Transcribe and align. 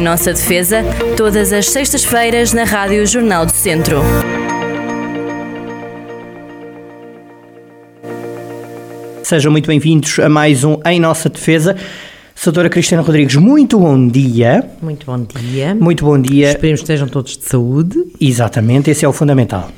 Em 0.00 0.02
Nossa 0.02 0.32
Defesa, 0.32 0.82
todas 1.14 1.52
as 1.52 1.66
sextas-feiras 1.66 2.54
na 2.54 2.64
Rádio 2.64 3.06
Jornal 3.06 3.44
do 3.44 3.52
Centro. 3.52 3.98
Sejam 9.22 9.52
muito 9.52 9.66
bem-vindos 9.66 10.18
a 10.18 10.26
mais 10.30 10.64
um 10.64 10.78
Em 10.86 10.98
Nossa 10.98 11.28
Defesa. 11.28 11.76
Doutora 12.42 12.70
Cristina 12.70 13.02
Rodrigues, 13.02 13.36
muito 13.36 13.78
bom 13.78 14.08
dia. 14.08 14.64
Muito 14.80 15.04
bom 15.04 15.22
dia. 15.22 15.74
Muito 15.74 16.02
bom 16.02 16.18
dia. 16.18 16.52
Esperemos 16.52 16.80
que 16.80 16.84
estejam 16.84 17.06
todos 17.06 17.36
de 17.36 17.44
saúde. 17.44 18.02
Exatamente, 18.18 18.90
esse 18.90 19.04
é 19.04 19.08
o 19.08 19.12
fundamental. 19.12 19.70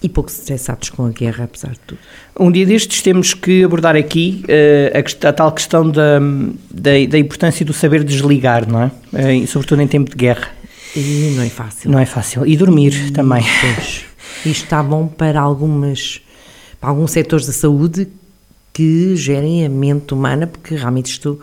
E 0.00 0.08
pouco 0.08 0.30
estressados 0.30 0.90
com 0.90 1.06
a 1.06 1.10
guerra, 1.10 1.44
apesar 1.44 1.72
de 1.72 1.80
tudo. 1.80 1.98
Um 2.38 2.52
dia 2.52 2.64
destes 2.64 3.02
temos 3.02 3.34
que 3.34 3.64
abordar 3.64 3.96
aqui 3.96 4.44
uh, 4.44 4.96
a, 4.96 5.28
a, 5.28 5.32
tal 5.32 5.50
questão 5.50 5.90
da, 5.90 6.20
da, 6.70 6.90
da, 7.08 7.18
importância 7.18 7.66
do 7.66 7.72
saber 7.72 8.04
desligar, 8.04 8.68
não 8.70 8.82
é? 8.82 9.42
Uh, 9.42 9.46
sobretudo 9.48 9.82
em 9.82 9.88
tempo 9.88 10.10
de 10.10 10.16
guerra. 10.16 10.48
E 10.94 11.34
não 11.36 11.42
é 11.42 11.48
fácil. 11.48 11.90
Não 11.90 11.98
é 11.98 12.06
fácil. 12.06 12.46
E 12.46 12.56
dormir 12.56 13.08
e, 13.08 13.10
também. 13.10 13.42
Pois. 13.60 14.04
Isto 14.46 14.64
está 14.64 14.82
bom 14.82 15.08
para 15.08 15.40
algumas 15.40 16.20
para 16.80 16.90
alguns 16.90 17.10
setores 17.10 17.44
da 17.44 17.52
saúde 17.52 18.06
que 18.72 19.16
gerem 19.16 19.66
a 19.66 19.68
mente 19.68 20.14
humana, 20.14 20.46
porque 20.46 20.76
realmente 20.76 21.06
isto 21.06 21.40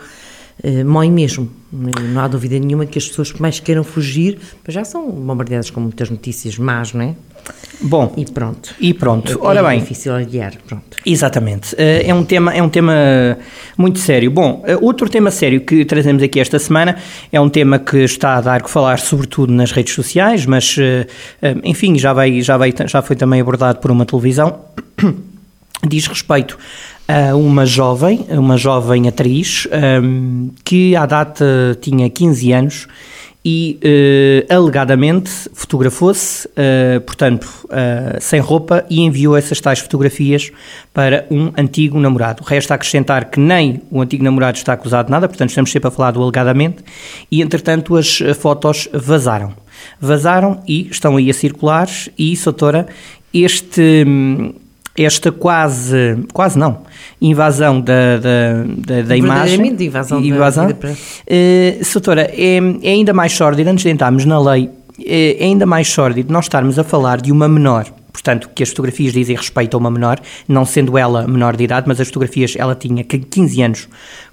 mói 0.86 1.10
mesmo. 1.10 1.50
Não 1.72 2.22
há 2.22 2.28
dúvida 2.28 2.58
nenhuma 2.58 2.86
que 2.86 2.98
as 2.98 3.08
pessoas 3.08 3.32
que 3.32 3.42
mais 3.42 3.60
queiram 3.60 3.84
fugir 3.84 4.40
já 4.68 4.84
são 4.84 5.10
bombardeadas 5.10 5.70
com 5.70 5.82
muitas 5.82 6.10
notícias 6.10 6.58
más, 6.58 6.94
não 6.94 7.02
é? 7.02 7.16
Bom, 7.82 8.14
e 8.18 8.26
pronto. 8.26 8.74
E 8.80 8.94
pronto. 8.94 9.32
É, 9.32 9.36
Ora 9.40 9.60
é 9.60 9.64
bem. 9.64 9.80
difícil 9.80 10.14
aliar, 10.14 10.54
pronto. 10.66 10.98
Exatamente. 11.06 11.76
É 11.78 12.14
um 12.14 12.24
tema 12.24 12.54
é 12.54 12.64
um 12.64 12.70
tema 12.70 12.94
muito 13.78 14.00
sério. 14.00 14.32
Bom, 14.32 14.64
outro 14.82 15.10
tema 15.10 15.30
sério 15.30 15.62
que 15.62 15.84
trazemos 15.86 16.24
aqui 16.24 16.40
esta 16.40 16.58
semana 16.58 16.96
é 17.32 17.40
um 17.40 17.50
tema 17.50 17.78
que 17.78 17.98
está 17.98 18.38
a 18.38 18.42
dar 18.42 18.64
que 18.64 18.70
falar 18.70 18.98
sobretudo 19.00 19.52
nas 19.54 19.72
redes 19.72 19.94
sociais, 19.94 20.46
mas 20.46 20.78
enfim, 21.64 22.00
já 22.00 22.14
vai 22.14 22.42
já 22.42 22.58
vai 22.58 22.74
já 22.88 23.02
foi 23.02 23.16
também 23.16 23.42
abordado 23.42 23.80
por 23.80 23.92
uma 23.92 24.06
televisão. 24.06 24.62
Diz 25.88 26.08
respeito 26.08 26.58
a 27.08 27.36
uma 27.36 27.66
jovem, 27.66 28.26
uma 28.30 28.58
jovem 28.58 29.08
atriz, 29.08 29.68
um, 30.02 30.50
que 30.64 30.96
à 30.96 31.06
data 31.06 31.78
tinha 31.80 32.10
15 32.10 32.52
anos 32.52 32.88
e 33.48 33.80
uh, 34.50 34.54
alegadamente 34.54 35.30
fotografou-se, 35.54 36.48
uh, 36.48 37.00
portanto, 37.02 37.48
uh, 37.66 38.20
sem 38.20 38.40
roupa 38.40 38.84
e 38.90 39.02
enviou 39.02 39.38
essas 39.38 39.62
tais 39.62 39.78
fotografias 39.78 40.52
para 40.92 41.28
um 41.30 41.52
antigo 41.56 42.00
namorado. 42.00 42.44
Resta 42.44 42.74
acrescentar 42.74 43.30
que 43.30 43.40
nem 43.40 43.84
o 43.92 44.02
antigo 44.02 44.24
namorado 44.24 44.58
está 44.58 44.74
acusado 44.74 45.06
de 45.06 45.12
nada, 45.12 45.28
portanto, 45.28 45.50
estamos 45.50 45.72
sempre 45.72 45.90
a 45.90 45.92
falar 45.92 46.10
do 46.10 46.24
alegadamente, 46.24 46.84
e 47.32 47.44
entretanto 47.44 47.96
as 47.96 48.18
fotos 48.40 48.90
vazaram. 48.92 49.54
Vazaram 50.02 50.64
e 50.68 50.88
estão 50.90 51.16
aí 51.16 51.30
a 51.30 51.34
circular, 51.34 51.88
e, 52.18 52.36
Soutora, 52.36 52.88
este 53.32 54.04
esta 54.98 55.32
quase, 55.32 56.18
quase 56.32 56.58
não, 56.58 56.84
invasão 57.22 57.82
da, 57.82 58.18
da, 58.18 58.64
da, 58.78 59.02
da 59.02 59.18
imagem. 59.18 59.76
invasão, 59.80 60.22
invasão 60.24 60.68
da 60.68 60.74
vida 60.74 60.94
uh, 60.94 61.84
Soutora, 61.84 62.30
é, 62.32 62.58
é 62.82 62.92
ainda 62.92 63.14
mais 63.14 63.34
sórdido, 63.34 63.70
antes 63.70 63.84
de 63.84 63.90
entrarmos 63.90 64.24
na 64.24 64.40
lei, 64.40 64.70
é, 65.04 65.44
é 65.44 65.44
ainda 65.44 65.66
mais 65.66 65.88
sórdido 65.90 66.32
nós 66.32 66.46
estarmos 66.46 66.80
a 66.80 66.84
falar 66.84 67.20
de 67.20 67.32
uma 67.32 67.48
menor, 67.48 67.86
portanto, 68.14 68.50
que 68.56 68.64
as 68.64 68.70
fotografias 68.70 69.12
dizem 69.12 69.36
respeito 69.36 69.76
a 69.76 69.80
uma 69.80 69.92
menor, 69.92 70.20
não 70.48 70.66
sendo 70.66 70.98
ela 70.98 71.28
menor 71.28 71.58
de 71.58 71.66
idade, 71.66 71.88
mas 71.88 72.00
as 72.00 72.08
fotografias, 72.08 72.56
ela 72.58 72.74
tinha 72.74 73.04
15 73.04 73.62
anos 73.62 73.90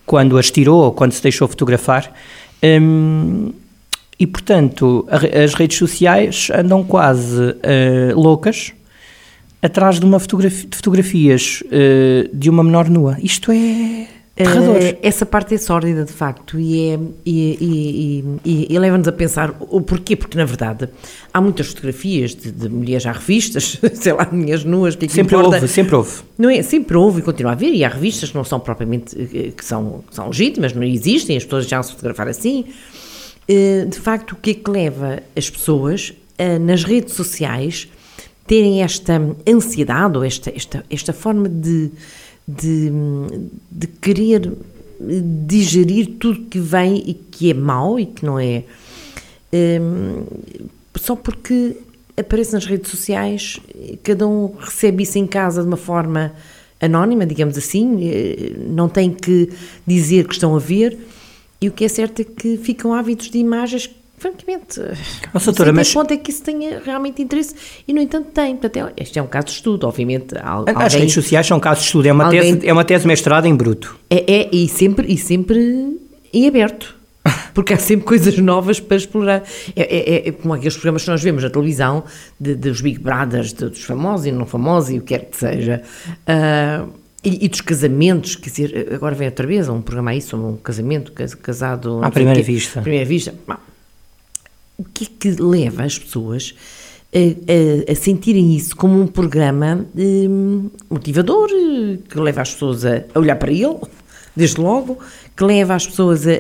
quando 0.06 0.38
as 0.38 0.50
tirou 0.50 0.84
ou 0.84 0.92
quando 0.92 1.12
se 1.12 1.22
deixou 1.22 1.48
fotografar. 1.48 2.12
Um, 2.62 3.52
e, 4.18 4.26
portanto, 4.26 5.04
as 5.10 5.52
redes 5.54 5.76
sociais 5.76 6.48
andam 6.54 6.84
quase 6.84 7.40
uh, 7.42 8.14
loucas 8.14 8.72
atrás 9.62 10.00
de 10.00 10.04
uma 10.04 10.18
fotografia, 10.18 10.68
de 10.68 10.76
fotografias 10.76 11.62
uh, 11.66 12.36
de 12.36 12.50
uma 12.50 12.64
menor 12.64 12.90
nua. 12.90 13.16
Isto 13.22 13.52
é 13.52 14.08
terrador. 14.34 14.76
Uh, 14.76 14.98
essa 15.02 15.24
parte 15.24 15.54
é 15.54 15.58
sórdida, 15.58 16.04
de 16.04 16.12
facto, 16.12 16.58
e, 16.58 16.90
é, 16.90 16.98
e, 17.24 17.58
e, 17.60 18.24
e, 18.44 18.66
e 18.74 18.78
leva-nos 18.78 19.06
a 19.06 19.12
pensar 19.12 19.54
o 19.60 19.80
porquê, 19.80 20.16
porque 20.16 20.36
na 20.36 20.44
verdade 20.44 20.88
há 21.32 21.40
muitas 21.40 21.68
fotografias 21.68 22.34
de, 22.34 22.50
de 22.50 22.68
mulheres 22.68 23.06
à 23.06 23.12
revistas, 23.12 23.78
sei 23.94 24.12
lá, 24.12 24.28
mulheres 24.32 24.64
nuas, 24.64 24.96
que, 24.96 25.04
é 25.04 25.08
que 25.08 25.14
sempre 25.14 25.36
importa. 25.36 25.56
houve, 25.56 25.68
sempre 25.68 25.94
houve. 25.94 26.10
Não 26.36 26.50
é? 26.50 26.60
Sempre 26.62 26.96
houve 26.96 27.20
e 27.20 27.22
continua 27.22 27.52
a 27.52 27.54
haver, 27.54 27.72
e 27.72 27.84
há 27.84 27.88
revistas 27.88 28.30
que 28.30 28.36
não 28.36 28.44
são 28.44 28.58
propriamente, 28.58 29.16
eh, 29.16 29.52
que 29.56 29.64
são, 29.64 30.02
que 30.08 30.14
são 30.14 30.26
legítimas, 30.26 30.72
não 30.72 30.82
existem, 30.82 31.36
as 31.36 31.44
pessoas 31.44 31.68
já 31.68 31.80
se 31.82 31.92
fotografar 31.92 32.26
assim. 32.26 32.64
Uh, 33.48 33.86
de 33.86 33.98
facto, 33.98 34.32
o 34.32 34.36
que 34.36 34.50
é 34.50 34.54
que 34.54 34.70
leva 34.70 35.22
as 35.36 35.48
pessoas 35.48 36.14
nas 36.60 36.82
redes 36.82 37.14
sociais 37.14 37.88
terem 38.46 38.82
esta 38.82 39.20
ansiedade 39.48 40.16
ou 40.16 40.24
esta, 40.24 40.50
esta, 40.54 40.84
esta 40.90 41.12
forma 41.12 41.48
de, 41.48 41.90
de, 42.46 42.90
de 43.70 43.86
querer 43.86 44.52
digerir 45.46 46.16
tudo 46.18 46.42
que 46.46 46.58
vem 46.58 47.02
e 47.06 47.14
que 47.14 47.50
é 47.50 47.54
mau 47.54 47.98
e 47.98 48.06
que 48.06 48.24
não 48.24 48.38
é. 48.38 48.64
Um, 49.52 50.24
só 50.96 51.16
porque 51.16 51.76
aparece 52.16 52.52
nas 52.52 52.66
redes 52.66 52.90
sociais, 52.90 53.58
cada 54.02 54.26
um 54.26 54.54
recebe 54.58 55.02
isso 55.02 55.18
em 55.18 55.26
casa 55.26 55.62
de 55.62 55.68
uma 55.68 55.76
forma 55.76 56.32
anónima, 56.80 57.24
digamos 57.24 57.56
assim, 57.56 58.08
eh, 58.08 58.52
não 58.68 58.88
tem 58.88 59.12
que 59.12 59.50
dizer 59.86 60.26
que 60.26 60.34
estão 60.34 60.54
a 60.54 60.58
ver, 60.58 60.98
e 61.60 61.68
o 61.68 61.72
que 61.72 61.84
é 61.84 61.88
certo 61.88 62.20
é 62.20 62.24
que 62.24 62.56
ficam 62.56 62.92
ávidos 62.92 63.30
de 63.30 63.38
imagens 63.38 63.88
francamente, 64.22 64.80
não 65.34 65.40
sei 65.40 65.72
mas... 65.72 65.92
ponto 65.92 66.12
é 66.12 66.16
que 66.16 66.30
isso 66.30 66.44
tenha 66.44 66.80
realmente 66.84 67.20
interesse 67.20 67.54
e, 67.86 67.92
no 67.92 68.00
entanto, 68.00 68.28
tem. 68.32 68.56
Portanto, 68.56 68.92
é, 68.96 69.02
este 69.02 69.18
é 69.18 69.22
um 69.22 69.26
caso 69.26 69.46
de 69.46 69.52
estudo, 69.52 69.86
obviamente. 69.86 70.36
Alguém, 70.40 70.74
As 70.76 70.94
redes 70.94 71.12
sociais 71.12 71.46
são 71.46 71.58
casos 71.58 71.82
de 71.82 71.86
estudo, 71.88 72.06
é 72.06 72.12
uma, 72.12 72.26
alguém... 72.26 72.54
tese, 72.54 72.68
é 72.68 72.72
uma 72.72 72.84
tese 72.84 73.06
mestrada 73.06 73.48
em 73.48 73.54
bruto. 73.54 73.98
É, 74.08 74.32
é, 74.32 74.48
e, 74.52 74.68
sempre, 74.68 75.12
e 75.12 75.18
sempre 75.18 75.98
em 76.32 76.46
aberto. 76.46 76.94
Porque 77.52 77.74
há 77.74 77.78
sempre 77.78 78.06
coisas 78.06 78.38
novas 78.38 78.78
para 78.78 78.96
explorar. 78.96 79.42
É, 79.74 79.82
é, 79.82 80.28
é 80.28 80.32
como 80.32 80.54
aqueles 80.54 80.74
programas 80.74 81.02
que 81.02 81.10
nós 81.10 81.22
vemos 81.22 81.42
na 81.42 81.50
televisão, 81.50 82.04
de, 82.38 82.54
dos 82.54 82.80
Big 82.80 83.00
Brothers, 83.00 83.52
de, 83.52 83.68
dos 83.68 83.82
famosos 83.82 84.26
e 84.26 84.32
não 84.32 84.46
famosos 84.46 84.90
e 84.90 84.98
o 84.98 85.00
que 85.02 85.18
quer 85.18 85.26
que 85.26 85.36
seja. 85.36 85.82
Uh, 86.08 86.92
e, 87.24 87.44
e, 87.44 87.48
dos 87.48 87.60
casamentos, 87.60 88.34
quer 88.36 88.50
dizer, 88.50 88.88
agora 88.92 89.14
vem 89.14 89.28
outra 89.28 89.46
vez 89.46 89.68
um 89.68 89.80
programa 89.80 90.10
aí 90.10 90.20
sobre 90.20 90.46
um 90.46 90.56
casamento, 90.56 91.12
casado... 91.12 92.02
À 92.02 92.10
primeira 92.10 92.42
vista. 92.42 92.80
À 92.80 92.82
primeira 92.82 93.06
vista 93.06 93.32
o 94.82 94.86
que 94.92 95.04
é 95.04 95.08
que 95.18 95.42
leva 95.42 95.84
as 95.84 95.98
pessoas 95.98 96.54
a, 97.14 97.18
a, 97.18 97.92
a 97.92 97.94
sentirem 97.94 98.56
isso 98.56 98.74
como 98.74 99.00
um 99.00 99.06
programa 99.06 99.86
um, 99.96 100.70
motivador, 100.90 101.48
que 102.08 102.18
leva 102.18 102.42
as 102.42 102.52
pessoas 102.52 102.84
a, 102.84 103.04
olhar 103.14 103.36
para 103.36 103.52
ele, 103.52 103.78
desde 104.34 104.60
logo, 104.60 104.98
que 105.36 105.44
leva 105.44 105.74
as 105.74 105.86
pessoas 105.86 106.26
a, 106.26 106.32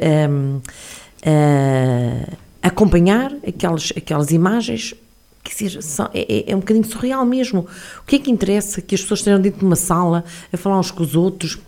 a 1.24 2.68
acompanhar 2.68 3.32
aquelas, 3.46 3.92
aquelas 3.96 4.30
imagens? 4.30 4.94
Quer 5.44 5.64
dizer, 5.64 5.80
é, 6.14 6.20
é, 6.20 6.52
é, 6.52 6.56
um 6.56 6.60
bocadinho 6.60 6.84
surreal 6.84 7.26
mesmo. 7.26 7.66
O 8.00 8.06
que 8.06 8.16
é 8.16 8.18
que 8.18 8.30
interessa 8.30 8.80
que 8.80 8.94
as 8.94 9.02
pessoas 9.02 9.20
estejam 9.20 9.40
dentro 9.40 9.58
de 9.58 9.66
uma 9.66 9.76
sala 9.76 10.24
a 10.52 10.56
falar 10.56 10.78
uns 10.78 10.90
com 10.90 11.02
os 11.02 11.16
outros, 11.16 11.58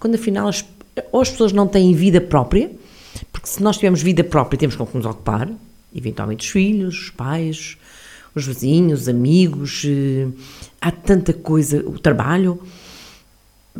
quando 0.00 0.14
afinal 0.14 0.48
as, 0.48 0.64
ou 1.12 1.20
as 1.20 1.30
pessoas 1.30 1.52
não 1.52 1.68
têm 1.68 1.94
vida 1.94 2.20
própria, 2.20 2.70
porque 3.30 3.48
se 3.48 3.62
nós 3.62 3.76
tivermos 3.76 4.02
vida 4.02 4.24
própria 4.24 4.58
temos 4.58 4.76
com 4.76 4.86
que 4.86 4.96
nos 4.96 5.06
ocupar, 5.06 5.48
eventualmente 5.94 6.46
os 6.46 6.50
filhos, 6.50 7.02
os 7.02 7.10
pais, 7.10 7.76
os 8.34 8.46
vizinhos, 8.46 9.02
os 9.02 9.08
amigos, 9.08 9.82
eh, 9.86 10.28
há 10.80 10.90
tanta 10.90 11.32
coisa, 11.32 11.82
o 11.86 11.98
trabalho. 11.98 12.60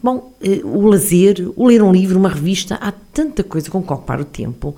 Bom, 0.03 0.33
eh, 0.43 0.61
o 0.65 0.87
lazer, 0.87 1.51
o 1.57 1.67
ler 1.67 1.83
um 1.83 1.93
livro, 1.93 2.19
uma 2.19 2.29
revista, 2.29 2.77
há 2.77 2.93
tanta 2.93 3.43
coisa 3.43 3.71
com 3.71 3.83
que 3.83 3.93
ocupar 3.93 4.21
o 4.21 4.25
tempo. 4.25 4.77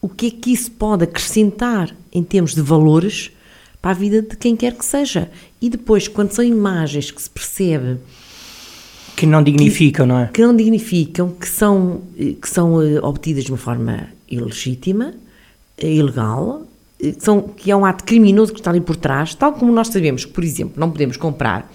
O 0.00 0.08
que 0.08 0.28
é 0.28 0.30
que 0.30 0.52
isso 0.52 0.70
pode 0.70 1.04
acrescentar 1.04 1.94
em 2.12 2.22
termos 2.22 2.54
de 2.54 2.60
valores 2.60 3.30
para 3.80 3.90
a 3.92 3.94
vida 3.94 4.22
de 4.22 4.36
quem 4.36 4.56
quer 4.56 4.74
que 4.74 4.84
seja? 4.84 5.30
E 5.60 5.68
depois, 5.68 6.08
quando 6.08 6.32
são 6.32 6.44
imagens 6.44 7.10
que 7.10 7.20
se 7.20 7.30
percebe 7.30 7.98
que 9.16 9.24
não 9.24 9.42
dignificam, 9.42 10.06
que, 10.06 10.12
não 10.12 10.18
é? 10.18 10.26
Que 10.28 10.42
não 10.42 10.54
dignificam, 10.54 11.30
que 11.30 11.48
são, 11.48 12.02
eh, 12.18 12.34
que 12.40 12.48
são 12.48 12.74
obtidas 13.02 13.44
de 13.44 13.52
uma 13.52 13.58
forma 13.58 14.08
ilegítima, 14.28 15.14
ilegal, 15.78 16.65
são, 17.18 17.42
que 17.42 17.70
é 17.70 17.76
um 17.76 17.84
ato 17.84 18.04
criminoso 18.04 18.52
que 18.52 18.60
está 18.60 18.70
ali 18.70 18.80
por 18.80 18.96
trás, 18.96 19.34
tal 19.34 19.52
como 19.52 19.72
nós 19.72 19.88
sabemos 19.88 20.24
que, 20.24 20.32
por 20.32 20.44
exemplo, 20.44 20.74
não 20.76 20.90
podemos 20.90 21.16
comprar 21.16 21.70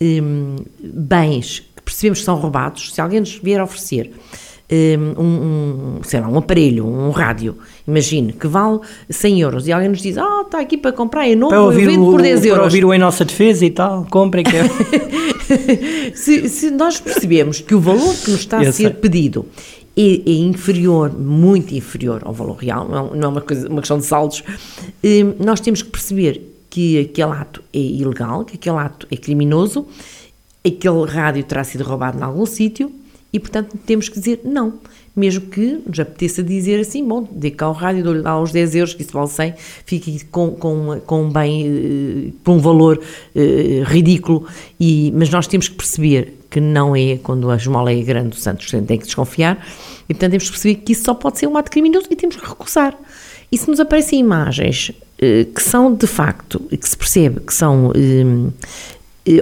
um, 0.00 0.56
bens 0.82 1.60
que 1.76 1.82
percebemos 1.82 2.20
que 2.20 2.24
são 2.24 2.36
roubados, 2.36 2.92
se 2.94 3.00
alguém 3.00 3.20
nos 3.20 3.36
vier 3.36 3.62
oferecer 3.62 4.12
um, 4.72 5.22
um, 5.22 6.02
sei 6.02 6.20
lá, 6.20 6.28
um 6.28 6.38
aparelho, 6.38 6.86
um 6.86 7.10
rádio, 7.10 7.58
imagine, 7.86 8.32
que 8.32 8.46
vale 8.46 8.80
100 9.10 9.40
euros 9.40 9.68
e 9.68 9.72
alguém 9.72 9.88
nos 9.88 10.00
diz, 10.00 10.16
ah, 10.16 10.38
oh, 10.38 10.42
está 10.42 10.60
aqui 10.60 10.78
para 10.78 10.92
comprar, 10.92 11.28
é 11.28 11.34
novo, 11.34 11.50
para 11.50 11.62
ouvir 11.62 11.92
eu 11.92 12.04
por 12.04 12.22
10 12.22 12.44
euros. 12.44 12.56
Para 12.56 12.64
ouvir 12.64 12.84
o 12.84 12.94
Em 12.94 12.98
Nossa 12.98 13.24
Defesa 13.24 13.66
e 13.66 13.70
tal, 13.70 14.06
comprem 14.10 14.44
que 14.44 14.56
se, 16.16 16.48
se 16.48 16.70
nós 16.70 16.98
percebemos 17.00 17.60
que 17.60 17.74
o 17.74 17.80
valor 17.80 18.14
que 18.14 18.30
nos 18.30 18.40
está 18.40 18.60
a 18.60 18.72
ser 18.72 18.94
pedido 18.94 19.46
é, 19.96 20.02
é, 20.02 20.32
inferior, 20.32 21.12
muito 21.12 21.74
inferior 21.74 22.22
ao 22.24 22.32
valor 22.32 22.56
real, 22.56 22.88
não, 22.88 23.14
não 23.14 23.28
é 23.28 23.28
uma, 23.28 23.40
coisa, 23.40 23.68
uma 23.68 23.80
questão 23.80 23.98
de 23.98 24.06
saldos, 24.06 24.42
eh, 25.02 25.22
nós 25.38 25.60
temos 25.60 25.82
que 25.82 25.90
perceber 25.90 26.40
que 26.70 26.98
aquele 27.00 27.32
ato 27.32 27.62
é 27.72 27.78
ilegal, 27.78 28.44
que 28.44 28.54
aquele 28.54 28.78
ato 28.78 29.06
é 29.10 29.16
criminoso, 29.16 29.86
aquele 30.66 31.04
rádio 31.04 31.44
terá 31.44 31.62
sido 31.62 31.84
roubado 31.84 32.18
em 32.18 32.22
algum 32.22 32.46
sítio 32.46 32.90
e, 33.32 33.38
portanto, 33.38 33.76
temos 33.84 34.08
que 34.08 34.18
dizer 34.18 34.40
não. 34.44 34.74
Mesmo 35.14 35.42
que 35.42 35.82
nos 35.86 36.00
apeteça 36.00 36.42
dizer 36.42 36.80
assim, 36.80 37.06
bom, 37.06 37.28
dê 37.30 37.50
cá 37.50 37.68
o 37.68 37.72
rádio, 37.72 38.02
dou-lhe 38.02 38.22
lá 38.22 38.40
os 38.40 38.50
10 38.50 38.74
euros, 38.76 38.94
que 38.94 39.02
isso 39.02 39.12
vale 39.12 39.28
100, 39.28 39.54
fique 39.84 40.24
com, 40.26 40.52
com, 40.52 41.00
com 41.04 41.24
um 41.24 41.30
bem, 41.30 41.68
uh, 41.68 42.32
por 42.42 42.52
um 42.52 42.58
valor 42.58 42.98
uh, 42.98 43.84
ridículo, 43.84 44.46
e, 44.80 45.12
mas 45.14 45.28
nós 45.28 45.46
temos 45.46 45.68
que 45.68 45.74
perceber 45.74 46.41
que 46.52 46.60
não 46.60 46.94
é 46.94 47.18
quando 47.22 47.50
a 47.50 47.56
esmola 47.56 47.90
é 47.90 48.02
grande, 48.02 48.36
o 48.36 48.40
Santos 48.40 48.70
tem 48.70 48.98
que 48.98 49.06
desconfiar, 49.06 49.66
e 50.06 50.12
portanto 50.12 50.32
temos 50.32 50.44
que 50.44 50.50
perceber 50.50 50.74
que 50.76 50.92
isso 50.92 51.04
só 51.04 51.14
pode 51.14 51.38
ser 51.38 51.46
um 51.46 51.56
ato 51.56 51.70
criminoso 51.70 52.06
e 52.10 52.14
temos 52.14 52.36
que 52.36 52.46
recusar. 52.46 52.94
E 53.50 53.56
se 53.56 53.68
nos 53.70 53.80
aparecem 53.80 54.20
imagens 54.20 54.90
uh, 54.90 55.50
que 55.52 55.62
são 55.62 55.94
de 55.94 56.06
facto, 56.06 56.60
que 56.60 56.88
se 56.88 56.96
percebe 56.96 57.40
que 57.40 57.54
são 57.54 57.90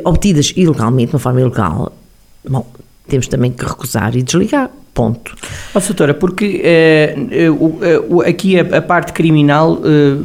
obtidas 0.05 0.53
ilegalmente, 0.57 1.11
de 1.11 1.17
uma 1.17 1.21
forma 1.21 1.41
ilegal, 1.41 1.93
bom, 2.49 2.65
temos 3.11 3.27
também 3.27 3.51
que 3.51 3.65
recusar 3.65 4.17
e 4.17 4.23
desligar. 4.23 4.71
Ponto. 4.93 5.35
Oh, 5.73 5.79
doutora, 5.79 6.15
porque 6.15 6.61
eh, 6.65 7.15
eh, 7.31 8.29
aqui 8.29 8.59
a, 8.59 8.79
a, 8.79 8.83
parte 8.83 9.13
criminal, 9.13 9.81
eh, 9.85 10.19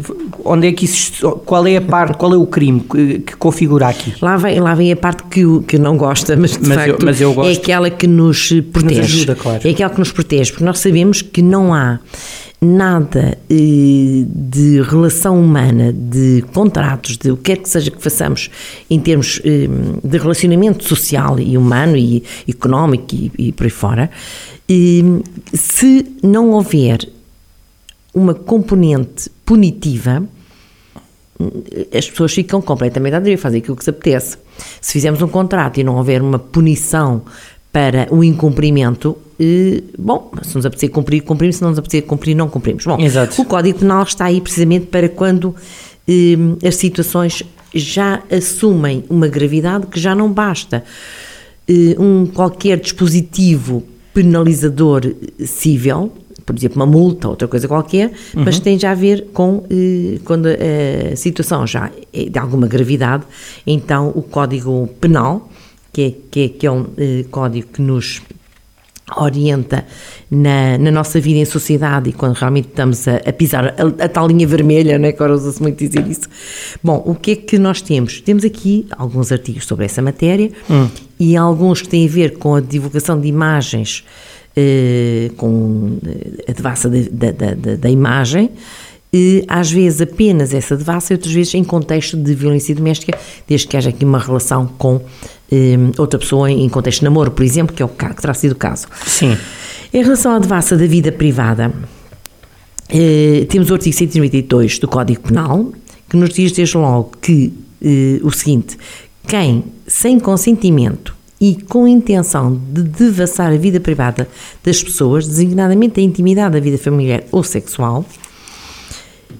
onde 0.43 0.67
é 0.67 0.71
que 0.73 0.85
isso, 0.85 1.31
qual 1.45 1.67
é 1.67 1.77
a 1.77 1.81
parte, 1.81 2.17
qual 2.17 2.33
é 2.33 2.37
o 2.37 2.47
crime 2.47 2.79
que, 2.79 3.19
que 3.19 3.35
configura 3.37 3.87
aqui? 3.87 4.15
Lá 4.21 4.37
vem, 4.37 4.59
lá 4.59 4.73
vem 4.73 4.91
a 4.91 4.95
parte 4.95 5.23
que, 5.25 5.43
que 5.67 5.77
não 5.77 5.95
gosta, 5.95 6.35
mas 6.35 6.57
de 6.57 6.67
mas 6.67 6.77
facto 6.77 6.89
eu, 6.89 7.05
mas 7.05 7.21
eu 7.21 7.43
é 7.43 7.51
aquela 7.51 7.91
que 7.91 8.07
nos 8.07 8.49
protege. 8.73 9.01
Nos 9.01 9.13
ajuda, 9.13 9.35
claro. 9.35 9.61
É 9.63 9.69
aquela 9.69 9.89
que 9.91 9.99
nos 9.99 10.11
protege, 10.11 10.51
porque 10.51 10.65
nós 10.65 10.79
sabemos 10.79 11.21
que 11.21 11.43
não 11.43 11.71
há 11.71 11.99
nada 12.61 13.37
eh, 13.49 14.25
de 14.27 14.81
relação 14.81 15.39
humana, 15.39 15.93
de 15.93 16.43
contratos, 16.53 17.17
de 17.17 17.31
o 17.31 17.37
que 17.37 17.43
quer 17.43 17.57
que 17.57 17.69
seja 17.69 17.91
que 17.91 18.01
façamos 18.01 18.49
em 18.89 18.99
termos 18.99 19.41
eh, 19.43 19.67
de 20.03 20.17
relacionamento 20.17 20.83
social 20.83 21.39
e 21.39 21.57
humano 21.57 21.97
e 21.97 22.23
económico 22.47 23.07
e, 23.37 23.51
por 23.51 23.65
aí 23.65 23.69
fora, 23.69 24.09
eh, 24.69 25.03
se 25.53 26.05
não 26.23 26.51
houver 26.51 26.99
uma 28.13 28.33
componente 28.33 29.29
punitiva, 29.45 30.23
as 31.93 32.09
pessoas 32.09 32.33
ficam 32.33 32.61
completamente 32.61 33.13
a 33.13 33.19
direita, 33.19 33.41
fazem 33.41 33.59
aquilo 33.59 33.75
que 33.75 33.83
se 33.83 33.89
apetece. 33.89 34.37
Se 34.79 34.93
fizermos 34.93 35.21
um 35.21 35.27
contrato 35.27 35.79
e 35.79 35.83
não 35.83 35.97
houver 35.97 36.21
uma 36.21 36.39
punição 36.39 37.23
para 37.73 38.07
o 38.09 38.23
incumprimento, 38.23 39.17
eh, 39.39 39.83
bom, 39.97 40.31
se 40.41 40.55
nos 40.55 40.65
apetecer 40.65 40.89
cumprir, 40.89 41.21
cumprimos, 41.21 41.57
se 41.57 41.61
não 41.61 41.69
nos 41.69 41.79
apetecer 41.79 42.03
cumprir, 42.03 42.35
não 42.35 42.47
cumprimos. 42.47 42.85
Bom, 42.85 42.99
Exato. 42.99 43.41
o 43.41 43.45
Código 43.45 43.79
Penal 43.79 44.03
está 44.03 44.25
aí 44.25 44.39
precisamente 44.39 44.87
para 44.87 45.09
quando 45.09 45.55
eh, 46.07 46.67
as 46.67 46.75
situações 46.75 47.43
já 47.73 48.23
assumem 48.31 49.03
uma 49.09 49.27
gravidade 49.27 49.87
que 49.87 49.99
já 49.99 50.15
não 50.15 50.31
basta 50.31 50.83
eh, 51.67 51.95
um 51.99 52.25
qualquer 52.25 52.79
dispositivo 52.79 53.83
penalizador 54.13 55.13
civil, 55.45 56.11
por 56.45 56.55
exemplo, 56.55 56.77
uma 56.77 56.85
multa, 56.85 57.27
outra 57.27 57.47
coisa 57.47 57.67
qualquer, 57.67 58.11
uhum. 58.33 58.43
mas 58.45 58.59
tem 58.59 58.79
já 58.79 58.91
a 58.91 58.95
ver 58.95 59.27
com 59.33 59.65
eh, 59.69 60.19
quando 60.23 60.47
a 60.47 61.15
situação 61.15 61.67
já 61.67 61.91
é 62.13 62.29
de 62.29 62.39
alguma 62.39 62.67
gravidade, 62.67 63.23
então 63.67 64.13
o 64.15 64.21
Código 64.21 64.87
Penal 65.01 65.49
que 65.95 66.01
é, 66.01 66.13
que 66.29 66.39
é, 66.41 66.49
que 66.49 66.67
é 66.67 66.71
um 66.71 66.87
eh, 66.97 67.23
código 67.31 67.67
que 67.71 67.81
nos 67.81 68.21
orienta 69.15 69.85
na, 70.31 70.77
na, 70.77 70.91
nossa 70.91 71.19
vida 71.19 71.39
em 71.39 71.45
sociedade 71.45 72.09
e 72.09 72.13
quando 72.13 72.33
realmente 72.33 72.69
estamos 72.69 73.07
a, 73.07 73.17
a 73.17 73.31
pisar 73.31 73.67
a, 73.67 74.03
a, 74.03 74.09
tal 74.09 74.27
linha 74.27 74.47
vermelha, 74.47 74.97
né, 74.97 75.11
que 75.11 75.17
agora 75.17 75.35
usa-se 75.35 75.61
muito 75.61 75.77
dizer 75.77 76.07
isso. 76.07 76.27
Bom, 76.83 77.03
o 77.05 77.13
que 77.13 77.31
é 77.31 77.35
que 77.35 77.59
nós 77.59 77.81
temos? 77.81 78.19
Temos 78.21 78.43
aqui 78.43 78.87
alguns 78.97 79.31
artigos 79.31 79.65
sobre 79.65 79.85
essa 79.85 80.01
matéria 80.01 80.49
hum. 80.69 80.89
e 81.19 81.37
alguns 81.37 81.83
que 81.83 81.89
têm 81.89 82.07
a 82.07 82.09
ver 82.09 82.37
com 82.37 82.55
a 82.55 82.61
divulgação 82.61 83.19
de 83.19 83.27
imagens, 83.27 84.03
eh, 84.57 85.29
com 85.37 85.97
eh, 86.05 86.45
a 86.49 86.51
devassa 86.53 86.89
da, 86.89 87.31
da, 87.31 87.53
da, 87.53 87.75
da 87.75 87.89
imagem, 87.89 88.49
às 89.47 89.71
vezes 89.71 90.01
apenas 90.01 90.53
essa 90.53 90.75
devassa 90.75 91.13
e 91.13 91.15
outras 91.15 91.33
vezes 91.33 91.53
em 91.53 91.63
contexto 91.63 92.17
de 92.17 92.33
violência 92.33 92.75
doméstica, 92.75 93.17
desde 93.47 93.67
que 93.67 93.77
haja 93.77 93.89
aqui 93.89 94.03
uma 94.03 94.19
relação 94.19 94.67
com 94.77 95.01
um, 95.51 95.91
outra 95.97 96.19
pessoa 96.19 96.49
em 96.51 96.67
contexto 96.69 96.99
de 96.99 97.05
namoro, 97.05 97.31
por 97.31 97.43
exemplo, 97.43 97.75
que 97.75 97.81
é 97.81 97.85
o 97.85 97.89
que 97.89 98.21
terá 98.21 98.33
sido 98.33 98.53
o 98.53 98.55
caso. 98.55 98.87
Sim. 99.05 99.37
Em 99.93 100.03
relação 100.03 100.33
à 100.33 100.39
devassa 100.39 100.75
da 100.75 100.85
vida 100.85 101.11
privada, 101.11 101.73
eh, 102.89 103.45
temos 103.49 103.69
o 103.71 103.73
artigo 103.73 103.95
192 103.95 104.79
do 104.79 104.87
Código 104.87 105.21
Penal, 105.21 105.71
que 106.09 106.17
nos 106.17 106.29
diz 106.33 106.51
desde 106.51 106.77
logo 106.77 107.11
que 107.21 107.53
eh, 107.81 108.19
o 108.23 108.31
seguinte: 108.31 108.77
quem, 109.27 109.63
sem 109.87 110.19
consentimento 110.19 111.15
e 111.39 111.55
com 111.55 111.87
intenção 111.87 112.59
de 112.71 112.83
devassar 112.83 113.51
a 113.51 113.57
vida 113.57 113.79
privada 113.79 114.27
das 114.63 114.83
pessoas, 114.83 115.27
designadamente 115.27 115.99
a 115.99 116.03
intimidade 116.03 116.53
da 116.53 116.59
vida 116.59 116.77
familiar 116.77 117.23
ou 117.31 117.43
sexual, 117.43 118.05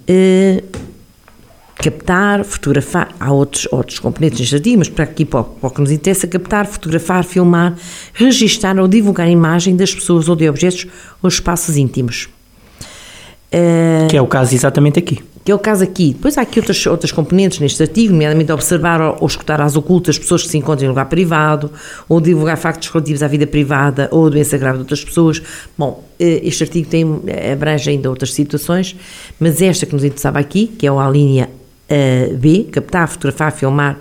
eh, 0.07 0.63
captar, 1.85 2.43
fotografar, 2.43 3.09
há 3.19 3.31
outros, 3.31 3.67
outros 3.71 3.99
componentes 3.99 4.39
neste 4.39 4.55
artigo, 4.55 4.79
mas 4.79 4.89
para 4.89 5.03
aqui 5.03 5.23
para, 5.23 5.43
para 5.43 5.67
o 5.67 5.71
que 5.71 5.81
nos 5.81 5.91
interessa, 5.91 6.25
captar, 6.25 6.65
fotografar, 6.65 7.23
filmar, 7.23 7.75
registar 8.11 8.79
ou 8.79 8.87
divulgar 8.87 9.27
a 9.27 9.29
imagem 9.29 9.75
das 9.75 9.93
pessoas 9.93 10.27
ou 10.27 10.35
de 10.35 10.49
objetos 10.49 10.87
ou 11.21 11.27
espaços 11.27 11.77
íntimos. 11.77 12.27
Uh, 13.53 14.07
que 14.09 14.17
é 14.17 14.21
o 14.21 14.25
caso 14.25 14.55
exatamente 14.55 14.97
aqui. 14.97 15.19
Que 15.43 15.51
é 15.51 15.55
o 15.55 15.59
caso 15.59 15.83
aqui. 15.83 16.13
Depois 16.13 16.39
há 16.39 16.41
aqui 16.41 16.59
outras, 16.59 16.83
outras 16.87 17.11
componentes 17.11 17.59
neste 17.59 17.81
artigo, 17.83 18.11
nomeadamente 18.11 18.51
observar 18.51 18.99
ou, 18.99 19.17
ou 19.21 19.27
escutar 19.27 19.61
às 19.61 19.75
ocultas 19.75 20.17
pessoas 20.17 20.41
que 20.41 20.49
se 20.49 20.57
encontram 20.57 20.87
em 20.87 20.89
lugar 20.89 21.05
privado, 21.05 21.71
ou 22.09 22.19
divulgar 22.19 22.57
factos 22.57 22.89
relativos 22.89 23.21
à 23.21 23.27
vida 23.27 23.45
privada 23.45 24.09
ou 24.11 24.25
à 24.25 24.29
doença 24.29 24.57
grave 24.57 24.77
de 24.77 24.81
outras 24.81 25.05
pessoas. 25.05 25.39
Bom, 25.77 26.03
eh, 26.19 26.41
este 26.43 26.63
artigo 26.63 26.89
tem, 26.89 27.05
abrange 27.53 27.91
ainda 27.91 28.09
outras 28.09 28.33
situações, 28.33 28.95
mas 29.39 29.61
esta 29.61 29.85
que 29.85 29.93
nos 29.93 30.03
interessava 30.03 30.39
aqui, 30.39 30.65
que 30.65 30.87
é 30.87 30.89
a 30.89 31.09
linha 31.09 31.47
uh, 31.89 32.37
B, 32.37 32.67
captar, 32.71 33.07
fotografar, 33.07 33.51
filmar 33.51 33.99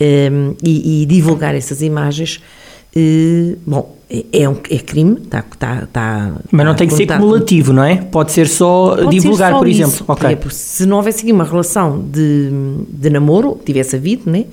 um, 0.00 0.54
e, 0.62 1.02
e, 1.02 1.06
divulgar 1.06 1.54
essas 1.54 1.82
imagens, 1.82 2.40
uh, 2.96 3.58
bom, 3.66 3.96
é, 4.10 4.24
é, 4.32 4.48
um, 4.48 4.56
é 4.70 4.78
crime, 4.78 5.18
está. 5.22 5.42
Tá, 5.58 5.86
tá, 5.92 6.32
Mas 6.50 6.66
não 6.66 6.72
tá, 6.72 6.78
tem 6.78 6.88
que 6.88 6.94
ser 6.94 7.06
cumulativo, 7.06 7.72
não 7.72 7.84
é? 7.84 7.96
Pode 7.96 8.32
ser 8.32 8.48
só 8.48 8.96
Pode 8.96 9.10
divulgar, 9.10 9.48
ser 9.48 9.54
só 9.54 9.58
por 9.58 9.68
isso. 9.68 9.82
exemplo. 9.82 10.06
Okay. 10.14 10.38
Se 10.50 10.86
não 10.86 10.96
houvesse 10.96 11.22
aqui 11.22 11.32
uma 11.32 11.44
relação 11.44 12.00
de, 12.00 12.50
de 12.88 13.10
namoro, 13.10 13.60
tivesse 13.64 13.96
havido, 13.96 14.30
né? 14.30 14.46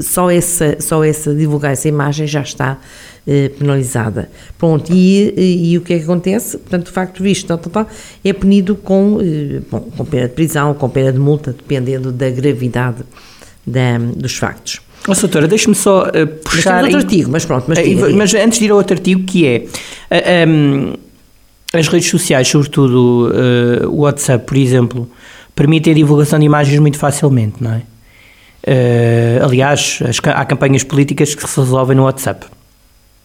Só 0.00 0.30
essa, 0.30 0.76
só 0.80 1.02
essa 1.02 1.34
divulgar 1.34 1.72
essa 1.72 1.88
imagem 1.88 2.26
já 2.26 2.42
está 2.42 2.78
eh, 3.26 3.50
penalizada. 3.58 4.30
Pronto, 4.58 4.92
e, 4.92 5.32
e, 5.36 5.72
e, 5.72 5.78
o 5.78 5.80
que 5.80 5.94
é 5.94 5.98
que 5.98 6.04
acontece? 6.04 6.58
Portanto, 6.58 6.88
o 6.88 6.92
facto 6.92 7.22
visto 7.22 7.46
tal, 7.46 7.58
tal, 7.58 7.84
tal, 7.84 7.94
é 8.24 8.32
punido 8.32 8.74
com, 8.74 9.18
eh, 9.20 9.60
bom, 9.70 9.80
com 9.80 10.04
pena 10.04 10.28
de 10.28 10.34
prisão, 10.34 10.74
com 10.74 10.88
pena 10.88 11.12
de 11.12 11.18
multa, 11.18 11.52
dependendo 11.52 12.10
da 12.10 12.30
gravidade 12.30 13.04
da, 13.66 13.98
dos 13.98 14.36
factos. 14.36 14.80
Oh, 15.06 15.14
doutora, 15.14 15.48
deixe-me 15.48 15.74
só 15.74 16.08
uh, 16.08 16.26
puxar... 16.44 16.82
Mas 16.82 16.84
outro 16.84 16.98
artigo, 16.98 17.30
mas 17.30 17.44
pronto, 17.44 17.64
mas, 17.66 17.78
mas 18.14 18.34
antes 18.34 18.58
de 18.60 18.66
ir 18.66 18.70
ao 18.70 18.76
outro 18.76 18.96
artigo, 18.96 19.24
que 19.24 19.46
é... 19.46 19.64
Uh, 20.10 20.48
um, 20.48 20.92
as 21.72 21.88
redes 21.88 22.08
sociais, 22.08 22.46
sobretudo 22.48 23.30
uh, 23.30 23.88
o 23.88 24.00
WhatsApp, 24.00 24.44
por 24.46 24.56
exemplo, 24.56 25.10
permitem 25.54 25.92
a 25.92 25.96
divulgação 25.96 26.38
de 26.38 26.44
imagens 26.44 26.78
muito 26.78 26.98
facilmente, 26.98 27.56
não 27.60 27.72
é? 27.72 27.82
Uh, 28.64 29.44
aliás, 29.44 29.98
as, 30.08 30.18
há 30.24 30.44
campanhas 30.44 30.84
políticas 30.84 31.34
que 31.34 31.48
se 31.48 31.60
resolvem 31.60 31.96
no 31.96 32.04
WhatsApp. 32.04 32.46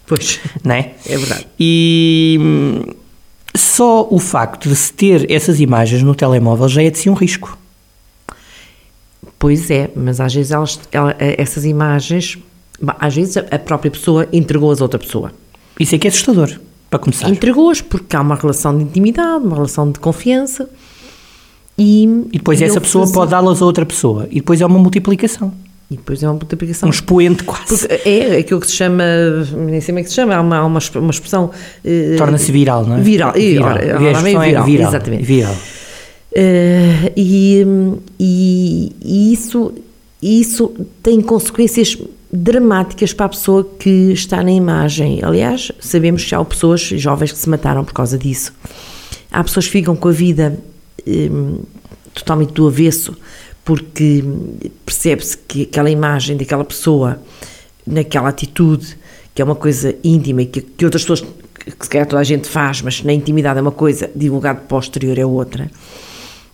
Pois, 0.06 0.40
não 0.64 0.74
é? 0.74 0.94
É 1.06 1.18
verdade. 1.18 1.48
E 1.60 2.38
hum, 2.40 2.94
só 3.56 4.08
o 4.10 4.20
facto 4.20 4.70
de 4.70 4.76
se 4.76 4.94
ter 4.94 5.30
essas 5.32 5.60
imagens 5.60 6.02
no 6.02 6.16
telemóvel 6.16 6.68
já 6.70 6.82
é 6.82 6.90
de 6.90 6.98
si 6.98 7.10
um 7.10 7.14
risco. 7.14 7.58
Pois 9.38 9.70
é, 9.70 9.92
mas 9.96 10.20
às 10.20 10.34
vezes 10.34 10.52
elas, 10.52 10.80
essas 11.20 11.66
imagens, 11.66 12.40
às 13.00 13.16
vezes 13.16 13.38
a 13.38 13.60
própria 13.60 13.92
pessoa 13.92 14.28
entregou-as 14.34 14.82
a 14.82 14.86
outra 14.86 14.98
pessoa. 15.00 15.32
Isso 15.80 15.94
é 15.94 16.00
que 16.00 16.08
é 16.08 16.10
assustador, 16.10 16.60
para 16.90 17.00
começar. 17.00 17.30
Entregou-as 17.30 17.82
porque 17.82 18.16
há 18.16 18.22
uma 18.22 18.36
relação 18.36 18.76
de 18.76 18.84
intimidade, 18.84 19.46
uma 19.46 19.56
relação 19.56 19.92
de 19.92 20.00
confiança. 20.00 20.68
E, 21.78 22.04
e 22.32 22.38
depois 22.38 22.62
essa 22.62 22.82
pessoa 22.82 23.06
fazia... 23.06 23.14
pode 23.14 23.32
dá-las 23.32 23.62
a 23.62 23.66
outra 23.66 23.86
pessoa. 23.86 24.28
E 24.32 24.36
depois 24.36 24.60
é 24.60 24.66
uma 24.66 24.80
multiplicação. 24.80 25.54
E 25.90 25.96
depois 25.96 26.22
é 26.22 26.28
uma 26.28 26.34
multiplicação. 26.34 26.88
Um 26.88 26.92
expoente 26.92 27.44
quase. 27.44 27.88
Porque 27.88 28.10
é 28.10 28.38
aquilo 28.40 28.60
que 28.60 28.68
se 28.68 28.74
chama, 28.74 29.04
nem 29.56 29.80
sei 29.80 29.94
como 29.94 30.00
é 30.00 30.04
que 30.04 30.10
se 30.10 30.16
chama, 30.16 30.36
há 30.36 30.42
uma, 30.42 30.64
uma, 30.66 30.80
uma 30.96 31.12
expressão. 31.12 31.52
Uh, 31.86 32.18
Torna-se 32.18 32.52
viral, 32.52 32.86
não 32.86 32.98
é? 32.98 33.02
Viral, 33.02 33.32
viral. 33.34 33.78
viral. 33.78 34.00
viral. 34.00 34.24
viral. 34.24 34.44
É 34.44 34.66
viral. 34.66 34.90
Exatamente. 34.90 35.24
Viral. 35.24 35.54
Uh, 35.54 37.12
e, 37.16 37.66
e, 38.20 38.92
e, 39.02 39.34
isso, 39.34 39.74
isso 40.22 40.74
tem 41.02 41.22
consequências 41.22 41.98
dramáticas 42.34 43.14
para 43.14 43.28
a 43.28 43.30
pessoa 43.30 43.64
que 43.80 44.12
está 44.12 44.44
na 44.44 44.52
imagem. 44.52 45.22
Aliás, 45.24 45.72
sabemos 45.80 46.26
que 46.26 46.36
há 46.36 46.44
pessoas 46.44 46.82
jovens 46.82 47.32
que 47.32 47.38
se 47.38 47.50
mataram 47.50 47.86
por 47.86 47.94
causa 47.94 48.18
disso. 48.18 48.54
Há 49.32 49.42
pessoas 49.42 49.68
que 49.68 49.72
ficam 49.72 49.96
com 49.96 50.10
a 50.10 50.12
vida 50.12 50.60
totalmente 52.14 52.54
do 52.54 52.68
avesso, 52.68 53.16
porque 53.64 54.24
percebe-se 54.86 55.38
que 55.38 55.64
aquela 55.64 55.90
imagem 55.90 56.38
daquela 56.38 56.64
pessoa, 56.64 57.20
naquela 57.86 58.30
atitude, 58.30 58.98
que 59.36 59.42
é 59.42 59.46
uma 59.46 59.56
coisa 59.56 59.96
íntima 60.04 60.42
e 60.42 60.46
que, 60.46 60.62
que 60.62 60.86
outras 60.86 61.04
pessoas, 61.04 61.22
que 61.22 61.86
se 61.86 61.90
calhar 61.90 62.08
toda 62.08 62.22
a 62.22 62.24
gente 62.24 62.48
faz, 62.48 62.82
mas 62.82 63.04
na 63.04 63.14
intimidade 63.14 63.60
é 63.60 63.62
uma 63.62 63.72
coisa, 63.72 64.10
divulgado 64.16 64.62
posterior 64.62 65.18
é 65.18 65.26
outra. 65.26 65.70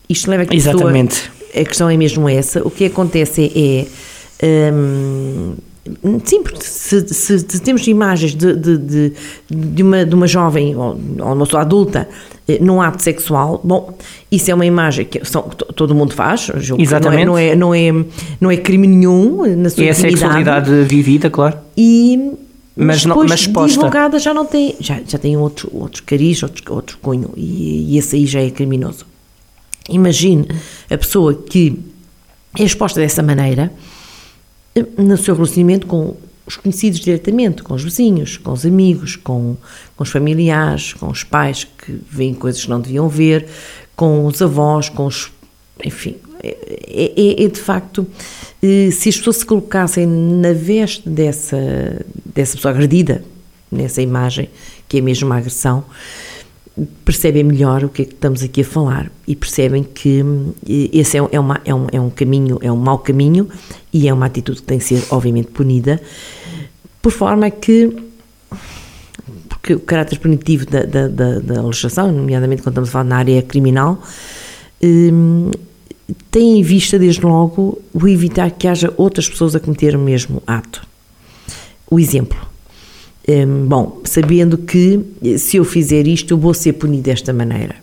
Isto 0.10 0.30
leva 0.30 0.44
a 0.44 0.46
que 0.46 0.54
a 0.54 0.58
Exatamente. 0.58 1.30
Pessoa, 1.30 1.62
a 1.62 1.66
questão 1.66 1.90
é 1.90 1.98
mesmo 1.98 2.28
essa. 2.28 2.66
O 2.66 2.72
que 2.72 2.86
acontece 2.86 3.52
é. 3.56 3.86
Hum, 4.74 5.53
Sim, 6.26 6.44
porque 6.44 6.62
se, 6.62 7.08
se, 7.08 7.40
se, 7.40 7.62
temos 7.62 7.88
imagens 7.88 8.36
de, 8.36 8.54
de, 8.56 8.78
de, 8.78 9.14
de, 9.50 9.84
uma, 9.84 10.06
de 10.06 10.14
uma 10.14 10.28
jovem 10.28 10.76
ou, 10.76 11.00
ou 11.20 11.34
uma 11.34 11.46
pessoa 11.46 11.62
adulta 11.62 12.10
eh, 12.46 12.60
num 12.60 12.82
ato 12.82 13.02
sexual, 13.02 13.62
bom, 13.64 13.98
isso 14.30 14.52
é 14.52 14.54
uma 14.54 14.66
imagem 14.66 15.06
que 15.06 15.24
são, 15.24 15.44
todo 15.44 15.96
mundo 15.96 16.14
faz, 16.14 16.52
Exatamente. 16.78 17.26
Não, 17.26 17.38
é, 17.38 17.56
não, 17.56 17.74
é, 17.74 17.92
não, 17.92 18.02
é, 18.02 18.06
não 18.42 18.52
é 18.52 18.58
crime 18.58 18.86
nenhum 18.86 19.46
na 19.56 19.70
sua 19.70 19.86
É 19.86 19.92
a 19.92 19.94
sexualidade 19.94 20.84
vivida, 20.84 21.30
claro. 21.30 21.58
E, 21.78 22.34
mas, 22.76 23.06
depois 23.06 23.30
mas 23.30 23.72
divulgada 23.72 24.20
já 24.20 24.34
não 24.34 24.46
tem, 24.46 24.76
já, 24.82 25.00
já 25.08 25.18
tem 25.18 25.38
outro, 25.38 25.70
outro 25.74 26.04
cariz, 26.04 26.44
outro, 26.44 26.74
outro 26.74 26.98
cunho, 27.02 27.32
e, 27.38 27.94
e 27.94 27.98
esse 27.98 28.18
aí 28.18 28.26
já 28.26 28.42
é 28.42 28.50
criminoso. 28.50 29.06
Imagine 29.88 30.48
a 30.90 30.98
pessoa 30.98 31.34
que 31.34 31.80
é 32.60 32.64
exposta 32.64 33.00
dessa 33.00 33.24
maneira 33.24 33.72
no 34.98 35.18
seu 35.18 35.36
relacionamento 35.36 35.88
com 35.88 36.16
os 36.46 36.58
conhecidos 36.58 37.00
diretamente, 37.00 37.64
com 37.64 37.74
os 37.74 37.84
vizinhos, 37.84 38.38
com 38.38 38.52
os 38.52 38.66
amigos, 38.66 39.16
com, 39.16 39.56
com 39.96 40.04
os 40.04 40.10
familiares, 40.10 40.94
com 40.94 41.10
os 41.10 41.24
pais 41.24 41.64
que 41.64 42.00
veem 42.10 42.34
coisas 42.34 42.64
que 42.64 42.70
não 42.70 42.82
deviam 42.82 43.08
ver, 43.08 43.48
com 43.96 44.26
os 44.26 44.42
avós, 44.42 44.90
com 44.90 45.06
os. 45.06 45.32
Enfim, 45.84 46.16
é, 46.44 47.12
é, 47.16 47.44
é 47.44 47.48
de 47.48 47.60
facto. 47.60 48.06
Se 48.62 49.10
as 49.10 49.18
pessoas 49.18 49.38
se 49.38 49.46
colocassem 49.46 50.06
na 50.06 50.54
veste 50.54 51.08
dessa, 51.08 51.58
dessa 52.26 52.56
pessoa 52.56 52.74
agredida, 52.74 53.24
nessa 53.72 54.02
imagem, 54.02 54.50
que 54.88 54.98
é 54.98 55.02
mesmo 55.02 55.28
uma 55.28 55.38
agressão, 55.38 55.84
percebem 57.06 57.44
melhor 57.44 57.84
o 57.84 57.90
que 57.90 58.02
é 58.02 58.06
que 58.06 58.14
estamos 58.14 58.42
aqui 58.42 58.62
a 58.62 58.66
falar 58.66 59.12
e 59.28 59.36
percebem 59.36 59.84
que 59.84 60.24
esse 60.92 61.18
é, 61.18 61.28
é, 61.32 61.40
uma, 61.40 61.62
é, 61.64 61.74
um, 61.74 61.88
é 61.92 62.02
um 62.02 62.10
caminho, 62.10 62.58
é 62.62 62.72
um 62.72 62.78
mau 62.78 62.98
caminho 62.98 63.48
e 63.92 64.08
é 64.08 64.14
uma 64.14 64.26
atitude 64.26 64.62
que 64.62 64.66
tem 64.66 64.80
que 64.80 64.86
ser, 64.86 65.04
obviamente, 65.12 65.50
punida, 65.50 66.02
por 67.02 67.12
forma 67.12 67.50
que 67.52 67.96
porque 69.50 69.76
o 69.76 69.80
caráter 69.80 70.20
punitivo 70.20 70.66
da, 70.66 70.84
da, 70.84 71.08
da, 71.08 71.40
da 71.40 71.62
legislação, 71.62 72.12
nomeadamente 72.12 72.62
quando 72.62 72.74
estamos 72.74 72.90
a 72.90 72.92
falar 72.92 73.06
na 73.06 73.18
área 73.18 73.42
criminal, 73.42 74.02
hum, 74.84 75.52
tem 76.30 76.60
em 76.60 76.64
vista, 76.64 77.00
desde 77.00 77.22
logo, 77.22 77.82
o 77.94 78.08
evitar 78.08 78.52
que 78.52 78.68
haja 78.68 78.94
outras 78.98 79.30
pessoas 79.30 79.56
a 79.56 79.60
cometer 79.62 79.96
o 79.96 80.00
mesmo 80.00 80.44
ato. 80.46 80.86
O 81.90 81.98
exemplo 81.98 82.53
Hum, 83.28 83.66
bom, 83.68 84.02
sabendo 84.04 84.58
que 84.58 85.00
se 85.38 85.58
eu 85.58 85.64
fizer 85.64 86.08
isto, 86.08 86.34
eu 86.34 86.38
vou 86.38 86.54
ser 86.54 86.74
punido 86.74 87.04
desta 87.04 87.32
maneira. 87.32 87.76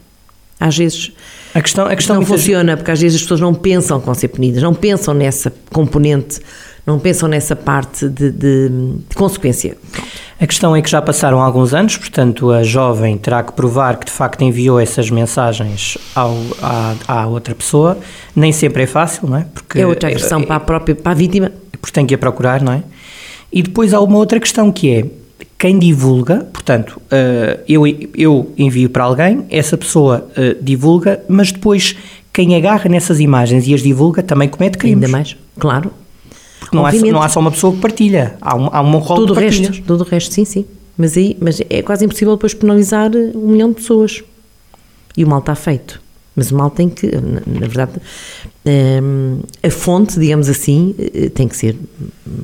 Às 0.59 0.77
vezes 0.77 1.13
a 1.55 1.63
questão, 1.63 1.87
a 1.87 1.97
questão 1.97 2.17
não 2.17 2.27
funciona, 2.27 2.77
porque 2.77 2.91
às 2.91 3.01
vezes 3.01 3.17
as 3.17 3.23
pessoas 3.23 3.41
não 3.41 3.55
pensam 3.55 3.99
que 3.99 4.05
vão 4.05 4.15
ser 4.15 4.29
punidas, 4.29 4.63
não 4.63 4.75
pensam 4.75 5.15
nessa 5.15 5.51
componente, 5.73 6.39
não 6.87 6.99
pensam 6.99 7.29
nessa 7.29 7.57
parte 7.57 8.07
de, 8.09 8.31
de, 8.31 8.69
de 9.09 9.17
consequência. 9.17 9.77
A 10.39 10.47
questão 10.47 10.77
é 10.77 10.83
que 10.83 10.91
já 10.91 11.01
passaram 11.01 11.41
alguns 11.41 11.73
anos, 11.73 11.97
portanto 11.97 12.51
a 12.51 12.63
jovem 12.63 13.17
terá 13.17 13.43
que 13.43 13.53
provar 13.53 13.99
que 13.99 14.07
de 14.07 14.13
facto 14.13 14.43
enviou 14.43 14.79
essas 14.79 15.11
mensagens 15.11 15.97
ao, 16.15 16.37
à, 16.63 16.95
à 17.09 17.27
outra 17.27 17.55
pessoa. 17.55 17.99
Nem 18.37 18.53
sempre 18.53 18.83
é 18.83 18.87
fácil, 18.87 19.29
não 19.29 19.39
é? 19.39 19.47
Porque 19.53 19.81
é 19.81 19.87
outra 19.87 20.09
agressão 20.09 20.41
é, 20.41 20.47
para 20.47 20.57
a 20.57 20.61
própria 20.61 20.95
para 20.95 21.13
a 21.13 21.15
vítima. 21.15 21.51
Porque 21.81 21.93
tem 21.93 22.07
que 22.07 22.15
a 22.15 22.19
procurar, 22.19 22.63
não 22.63 22.75
é? 22.75 22.83
E 23.53 23.63
depois 23.63 23.93
há 23.93 24.01
uma 24.01 24.19
outra 24.19 24.39
questão 24.39 24.71
que 24.71 24.91
é 24.91 25.05
quem 25.61 25.79
divulga, 25.79 26.49
portanto, 26.51 26.99
uh, 27.13 27.61
eu, 27.69 27.83
eu 28.17 28.51
envio 28.57 28.89
para 28.89 29.05
alguém, 29.05 29.45
essa 29.51 29.77
pessoa 29.77 30.27
uh, 30.31 30.65
divulga, 30.65 31.23
mas 31.29 31.53
depois 31.53 31.95
quem 32.33 32.57
agarra 32.57 32.89
nessas 32.89 33.21
imagens 33.21 33.69
e 33.69 33.75
as 33.75 33.83
divulga 33.83 34.23
também 34.23 34.49
comete 34.49 34.79
crimes. 34.79 35.05
Ainda 35.05 35.09
mais, 35.09 35.37
claro. 35.59 35.93
Porque 36.61 36.75
não 36.75 36.87
há, 36.87 36.93
não 36.93 37.23
há 37.23 37.29
só 37.29 37.41
uma 37.41 37.51
pessoa 37.51 37.75
que 37.75 37.79
partilha, 37.79 38.39
há, 38.41 38.57
um, 38.57 38.69
há 38.73 38.81
rol 38.81 39.19
tudo 39.19 39.35
de 39.35 39.41
partilhas. 39.41 39.69
Resto, 39.69 39.83
tudo 39.87 40.03
o 40.03 40.07
resto, 40.07 40.33
sim, 40.33 40.47
sim. 40.47 40.65
Mas, 40.97 41.15
aí, 41.19 41.37
mas 41.39 41.61
é 41.69 41.83
quase 41.83 42.07
impossível 42.07 42.37
depois 42.37 42.55
penalizar 42.55 43.11
um 43.15 43.49
milhão 43.49 43.69
de 43.69 43.75
pessoas. 43.75 44.25
E 45.15 45.23
o 45.23 45.29
mal 45.29 45.41
está 45.41 45.55
feito. 45.55 46.01
Mas 46.35 46.51
o 46.51 46.57
mal 46.57 46.71
tem 46.71 46.89
que, 46.89 47.07
na, 47.07 47.43
na 47.47 47.67
verdade, 47.67 47.93
um, 49.03 49.41
a 49.63 49.69
fonte, 49.71 50.19
digamos 50.19 50.49
assim, 50.49 50.95
eh, 50.99 51.29
tem 51.29 51.47
que 51.49 51.57
ser 51.57 51.77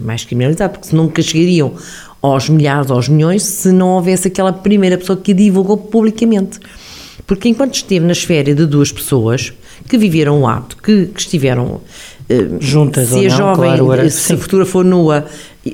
mais 0.04 0.24
criminalizada, 0.24 0.72
porque 0.72 0.88
se 0.88 0.94
nunca 0.94 1.22
chegariam 1.22 1.72
aos 2.20 2.48
milhares, 2.48 2.90
aos 2.90 3.08
milhões, 3.08 3.42
se 3.42 3.72
não 3.72 3.90
houvesse 3.90 4.28
aquela 4.28 4.52
primeira 4.52 4.98
pessoa 4.98 5.16
que 5.16 5.32
a 5.32 5.34
divulgou 5.34 5.76
publicamente. 5.76 6.58
Porque 7.26 7.48
enquanto 7.48 7.74
esteve 7.74 8.04
na 8.04 8.12
esfera 8.12 8.54
de 8.54 8.66
duas 8.66 8.92
pessoas 8.92 9.52
que 9.88 9.98
viveram 9.98 10.40
o 10.42 10.46
ato, 10.46 10.76
que, 10.76 11.06
que 11.06 11.20
estiveram 11.20 11.66
uh, 11.66 11.80
juntas, 12.60 13.08
se 13.08 13.26
a 13.26 13.28
não, 13.28 13.36
jovem, 13.36 13.76
claro, 13.76 13.92
era, 13.92 14.10
se 14.10 14.32
a 14.32 14.36
futura 14.36 14.64
for 14.64 14.84
nua, 14.84 15.24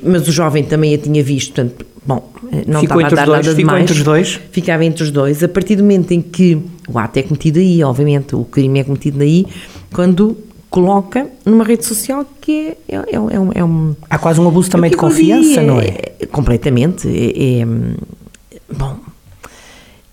mas 0.03 0.27
o 0.27 0.31
jovem 0.31 0.63
também 0.63 0.93
a 0.95 0.97
tinha 0.97 1.23
visto, 1.23 1.53
portanto, 1.53 1.85
bom, 2.05 2.31
eh, 2.51 2.63
não 2.67 2.81
ficou 2.81 3.01
estava 3.01 3.21
a 3.21 3.25
dar 3.25 3.25
dois, 3.25 3.45
nada 3.45 3.49
ficou 3.49 3.55
demais. 3.55 3.83
entre 3.83 3.93
os 3.97 4.03
dois? 4.03 4.39
Ficava 4.51 4.85
entre 4.85 5.03
os 5.03 5.11
dois. 5.11 5.43
A 5.43 5.47
partir 5.47 5.75
do 5.75 5.83
momento 5.83 6.11
em 6.11 6.21
que 6.21 6.59
o 6.87 6.97
ato 6.97 7.19
é 7.19 7.23
cometido 7.23 7.59
aí, 7.59 7.83
obviamente, 7.83 8.35
o 8.35 8.43
crime 8.43 8.79
é 8.79 8.83
cometido 8.83 9.21
aí, 9.21 9.45
quando 9.91 10.35
coloca 10.73 11.29
numa 11.45 11.63
rede 11.63 11.85
social 11.85 12.25
que 12.41 12.75
é, 12.89 12.95
é, 12.95 12.95
é, 12.95 13.13
é, 13.13 13.19
um, 13.19 13.51
é 13.53 13.63
um... 13.63 13.95
Há 14.09 14.17
quase 14.17 14.41
um 14.41 14.47
abuso 14.47 14.71
também 14.71 14.89
de 14.89 14.97
confiança, 14.97 15.61
não 15.61 15.79
é? 15.79 16.15
é 16.19 16.25
completamente. 16.25 17.07
É, 17.07 17.61
é 17.61 17.65
bom, 18.75 18.97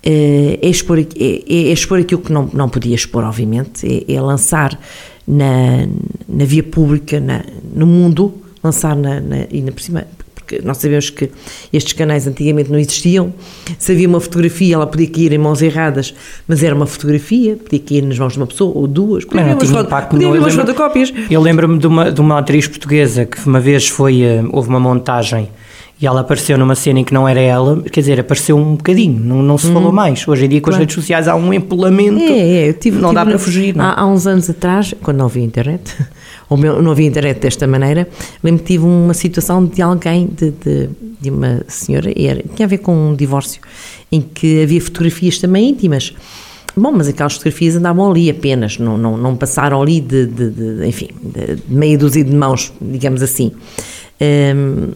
é, 0.04 0.58
expor, 0.60 0.98
é, 0.98 1.04
expor 1.48 1.98
aquilo 2.00 2.20
que 2.20 2.30
não, 2.30 2.46
não 2.52 2.68
podia 2.68 2.94
expor, 2.94 3.24
obviamente, 3.24 4.04
é, 4.06 4.20
lançar 4.20 4.78
na, 5.26 5.88
na 6.28 6.44
via 6.44 6.62
pública, 6.62 7.18
na, 7.18 7.42
no 7.74 7.86
mundo, 7.86 8.34
lançar 8.62 8.94
na, 8.94 9.18
na, 9.18 9.46
e 9.50 9.62
na 9.62 9.72
por 9.72 9.80
cima 9.80 10.06
nós 10.64 10.78
sabemos 10.78 11.10
que 11.10 11.30
estes 11.72 11.92
canais 11.92 12.26
antigamente 12.26 12.70
não 12.70 12.78
existiam. 12.78 13.32
Se 13.78 13.92
havia 13.92 14.08
uma 14.08 14.20
fotografia, 14.20 14.74
ela 14.74 14.86
podia 14.86 15.08
cair 15.08 15.32
em 15.32 15.38
mãos 15.38 15.62
erradas, 15.62 16.14
mas 16.48 16.62
era 16.62 16.74
uma 16.74 16.86
fotografia, 16.86 17.56
podia 17.56 17.78
cair 17.78 18.02
nas 18.02 18.18
mãos 18.18 18.32
de 18.32 18.38
uma 18.38 18.46
pessoa 18.46 18.72
ou 18.76 18.86
duas, 18.86 19.24
podia 19.24 19.42
haver 19.42 19.54
umas, 19.54 19.70
foto, 19.70 20.08
podia 20.08 20.28
haver 20.28 20.38
umas 20.40 20.54
fotocópias. 20.54 21.12
Eu 21.30 21.40
lembro-me 21.40 21.78
de 21.78 21.86
uma, 21.86 22.10
de 22.10 22.20
uma 22.20 22.38
atriz 22.38 22.66
portuguesa 22.66 23.24
que 23.24 23.46
uma 23.46 23.60
vez 23.60 23.88
foi, 23.88 24.22
eh, 24.22 24.42
houve 24.52 24.68
uma 24.68 24.80
montagem 24.80 25.48
e 26.00 26.06
ela 26.06 26.22
apareceu 26.22 26.56
numa 26.56 26.74
cena 26.74 27.00
em 27.00 27.04
que 27.04 27.12
não 27.12 27.28
era 27.28 27.40
ela, 27.40 27.82
quer 27.82 28.00
dizer, 28.00 28.18
apareceu 28.18 28.56
um 28.56 28.74
bocadinho, 28.74 29.20
não, 29.22 29.42
não 29.42 29.58
se 29.58 29.66
hum. 29.66 29.74
falou 29.74 29.92
mais. 29.92 30.26
Hoje 30.26 30.46
em 30.46 30.48
dia, 30.48 30.60
com 30.60 30.70
claro. 30.70 30.76
as 30.76 30.80
redes 30.80 30.94
sociais, 30.94 31.28
há 31.28 31.36
um 31.36 31.52
empolamento. 31.52 32.22
É, 32.22 32.38
é, 32.38 32.68
eu 32.70 32.74
tive, 32.74 32.98
não 32.98 33.10
tive, 33.10 33.14
dá 33.16 33.26
para 33.26 33.38
fugir. 33.38 33.76
Não? 33.76 33.84
Há, 33.84 34.00
há, 34.00 34.06
uns 34.06 34.26
anos 34.26 34.48
atrás, 34.48 34.94
quando 35.02 35.18
não 35.18 35.26
havia 35.26 35.44
internet, 35.44 35.94
ou 36.50 36.82
não 36.82 36.90
havia 36.90 37.06
internet 37.06 37.38
desta 37.38 37.66
maneira, 37.66 38.08
lembro 38.42 38.62
que 38.62 38.72
tive 38.72 38.84
uma 38.84 39.14
situação 39.14 39.64
de 39.64 39.80
alguém, 39.80 40.26
de, 40.26 40.50
de, 40.50 40.88
de 41.20 41.30
uma 41.30 41.62
senhora, 41.68 42.12
era, 42.16 42.42
tinha 42.54 42.66
a 42.66 42.68
ver 42.68 42.78
com 42.78 42.92
um 42.92 43.14
divórcio, 43.14 43.62
em 44.10 44.20
que 44.20 44.62
havia 44.62 44.80
fotografias 44.80 45.38
também 45.38 45.70
íntimas. 45.70 46.12
Bom, 46.76 46.92
mas 46.92 47.08
aquelas 47.08 47.34
fotografias 47.34 47.76
andavam 47.76 48.10
ali 48.10 48.28
apenas, 48.28 48.78
não, 48.78 48.98
não, 48.98 49.16
não 49.16 49.36
passaram 49.36 49.80
ali 49.80 50.00
de, 50.00 50.26
de, 50.26 50.50
de 50.50 50.86
enfim, 50.86 51.08
de 51.22 51.58
meia 51.68 51.96
dúzia 51.96 52.24
de 52.24 52.34
mãos, 52.34 52.72
digamos 52.80 53.22
assim. 53.22 53.52
Um, 54.20 54.90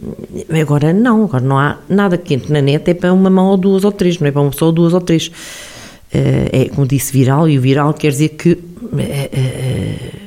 agora 0.61 0.93
não, 0.93 1.25
agora 1.25 1.45
não 1.45 1.59
há 1.59 1.79
nada 1.89 2.19
quente 2.19 2.53
na 2.53 2.61
net, 2.61 2.91
é 2.91 2.95
para 2.95 3.13
uma 3.13 3.31
mão 3.31 3.47
ou 3.47 3.57
duas 3.57 3.85
ou 3.85 3.93
três, 3.93 4.19
não 4.19 4.27
é 4.27 4.31
para 4.31 4.43
uma 4.43 4.51
pessoa 4.51 4.69
ou 4.69 4.73
duas 4.73 4.93
ou 4.93 5.01
três. 5.01 5.29
Uh, 5.29 6.51
é 6.53 6.69
como 6.69 6.87
disse 6.87 7.13
viral, 7.13 7.49
e 7.49 7.59
o 7.59 7.61
viral 7.61 7.95
quer 7.95 8.11
dizer 8.11 8.31
que. 8.31 8.53
Uh, 8.53 10.24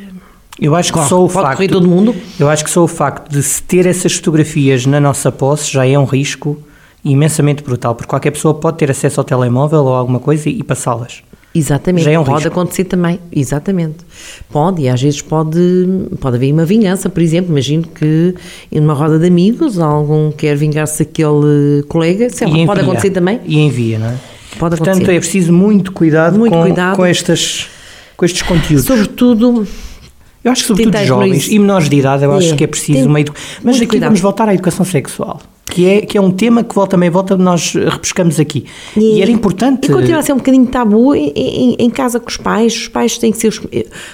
eu 0.60 0.76
acho 0.76 0.92
que 0.94 1.00
só 1.06 1.24
o 1.24 1.30
facto. 1.30 1.68
todo 1.68 1.88
mundo. 1.88 2.16
Eu 2.40 2.50
acho 2.50 2.64
que 2.64 2.70
só 2.70 2.84
o 2.84 2.88
facto 2.88 3.32
de 3.32 3.42
se 3.44 3.62
ter 3.62 3.86
essas 3.86 4.14
fotografias 4.14 4.86
na 4.86 5.00
nossa 5.00 5.32
posse 5.32 5.72
já 5.72 5.86
é 5.88 5.98
um 5.98 6.06
risco 6.06 6.58
imensamente 7.06 7.64
brutal, 7.64 7.96
porque 7.96 8.10
qualquer 8.10 8.32
pessoa 8.32 8.54
pode 8.54 8.78
ter 8.78 8.92
acesso 8.92 9.20
ao 9.20 9.24
telemóvel 9.24 9.84
ou 9.86 9.94
alguma 9.96 10.20
coisa 10.20 10.50
e, 10.50 10.60
e 10.60 10.64
passá-las. 10.64 11.22
Exatamente, 11.56 12.04
Já 12.04 12.12
é 12.12 12.20
um 12.20 12.24
pode 12.24 12.44
risco. 12.44 12.50
acontecer 12.60 12.84
também, 12.84 13.20
exatamente. 13.32 13.98
Pode, 14.52 14.82
e 14.84 14.90
às 14.90 15.02
vezes 15.02 15.22
pode, 15.22 15.58
pode 16.20 16.36
haver 16.36 16.52
uma 16.54 16.66
vingança, 16.66 17.10
por 17.10 17.22
exemplo, 17.22 17.50
imagino 17.52 17.84
que 17.84 18.36
numa 18.72 18.94
roda 18.94 19.18
de 19.18 19.26
amigos 19.26 19.80
algum 19.80 20.32
quer 20.32 20.56
vingar-se 20.56 21.00
daquele 21.04 21.84
colega, 21.88 22.30
sei 22.30 22.48
lá, 22.48 22.66
pode 22.68 22.82
acontecer 22.82 23.10
também. 23.10 23.40
E 23.46 23.58
envia, 23.60 23.98
não 23.98 24.08
é? 24.08 24.16
Pode 24.60 24.76
Portanto, 24.76 24.96
acontecer. 24.98 25.14
é 25.16 25.20
preciso 25.20 25.54
muito 25.54 25.92
cuidado, 25.92 26.38
Muito 26.38 26.54
com, 26.54 26.62
cuidado. 26.62 26.96
com, 26.96 27.06
estas, 27.06 27.68
com 28.16 28.26
estes 28.26 28.42
conteúdos. 28.44 28.86
Sobretudo 28.86 29.68
Eu 30.48 30.52
acho 30.54 30.62
que 30.64 30.68
sobretudo 30.68 30.94
Tentar 30.94 31.06
jovens 31.06 31.48
e 31.50 31.60
menores 31.60 31.90
de 31.90 31.98
idade, 31.98 32.24
eu 32.24 32.32
acho 32.32 32.54
É, 32.54 32.56
que 32.56 32.64
é 32.64 32.68
preciso 32.68 33.00
tem 33.00 33.06
uma 33.08 33.20
educação. 33.20 33.48
Mas 33.64 33.76
aqui 33.78 33.88
cuidado. 33.88 34.10
vamos 34.10 34.22
voltar 34.22 34.48
à 34.50 34.54
educação 34.54 34.86
sexual, 34.86 35.42
que 35.66 35.86
é, 35.86 36.02
que 36.02 36.18
é 36.18 36.22
um 36.22 36.32
tema 36.32 36.64
que 36.64 36.74
volta 36.74 36.96
meia 36.96 37.12
volta 37.12 37.36
nós 37.36 37.74
repescamos 37.74 38.40
aqui. 38.40 38.66
E, 38.96 39.22
era 39.22 39.30
importante. 39.30 39.90
E 39.90 39.94
continua 39.94 40.20
a 40.20 40.24
ser 40.24 40.34
um 40.34 40.38
bocadinho 40.38 40.66
tabu 40.68 41.14
em, 41.14 41.32
em- 41.36 41.76
em 41.80 41.90
casa 41.90 42.20
com 42.20 42.30
os 42.30 42.38
pais. 42.38 42.74
Os 42.76 42.88
pais 42.88 43.18
têm 43.18 43.32
que 43.32 43.38
ser. 43.38 43.50
Os, 43.50 43.62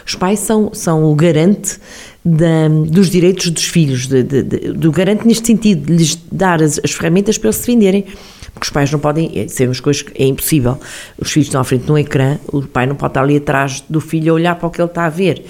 os 0.07 0.15
pais 0.15 0.39
são, 0.39 0.71
são 0.73 1.03
o 1.05 1.13
garante 1.15 1.77
da- 2.25 2.67
dos 2.87 3.09
direitos 3.09 3.49
dos 3.51 3.65
filhos, 3.65 4.07
de- 4.07 4.23
de- 4.23 4.43
de- 4.43 4.57
do 4.73 4.91
garante 4.91 5.27
neste 5.27 5.45
sentido, 5.45 5.85
de 5.85 5.93
lhes 5.97 6.17
dar 6.31 6.61
as, 6.63 6.79
as 6.83 6.91
ferramentas 6.91 7.37
para 7.37 7.49
eles 7.49 7.57
se 7.57 7.61
defenderem. 7.67 8.05
Porque 8.53 8.65
os 8.65 8.69
pais 8.69 8.91
não 8.91 8.99
podem, 8.99 9.31
é, 9.35 9.47
sabemos 9.47 9.79
coisas 9.79 10.03
que 10.03 10.21
é 10.21 10.27
impossível. 10.27 10.77
Os 11.19 11.31
filhos 11.31 11.47
estão 11.47 11.59
à 11.59 11.63
frente 11.63 11.85
de 11.85 11.91
um 11.91 11.97
ecrã, 11.97 12.37
o 12.51 12.61
pai 12.61 12.85
não 12.85 12.95
pode 12.95 13.09
estar 13.11 13.21
ali 13.23 13.35
atrás 13.37 13.83
do 13.89 13.99
filho 13.99 14.31
a 14.31 14.35
olhar 14.35 14.55
para 14.55 14.67
o 14.67 14.69
que 14.71 14.79
ele 14.79 14.87
está 14.89 15.05
a 15.05 15.09
ver. 15.09 15.43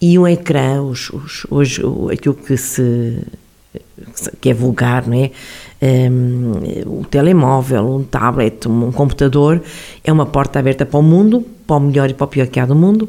E 0.00 0.18
um 0.18 0.26
ecrã, 0.26 0.82
os, 0.82 1.10
os- 1.10 1.46
hoje, 1.50 1.82
aquilo 2.12 2.34
que 2.34 2.56
se 2.56 3.20
que 4.40 4.50
é 4.50 4.54
vulgar, 4.54 5.06
não 5.06 5.14
é? 5.16 5.30
Um, 5.80 6.52
o 7.00 7.04
telemóvel, 7.04 7.84
um 7.96 8.02
tablet, 8.02 8.66
um 8.68 8.90
computador 8.90 9.62
é 10.02 10.12
uma 10.12 10.26
porta 10.26 10.58
aberta 10.58 10.84
para 10.84 10.98
o 10.98 11.02
mundo, 11.02 11.44
para 11.66 11.76
o 11.76 11.80
melhor 11.80 12.10
e 12.10 12.14
para 12.14 12.24
o 12.24 12.28
pior 12.28 12.46
que 12.48 12.58
há 12.58 12.66
do 12.66 12.74
mundo, 12.74 13.08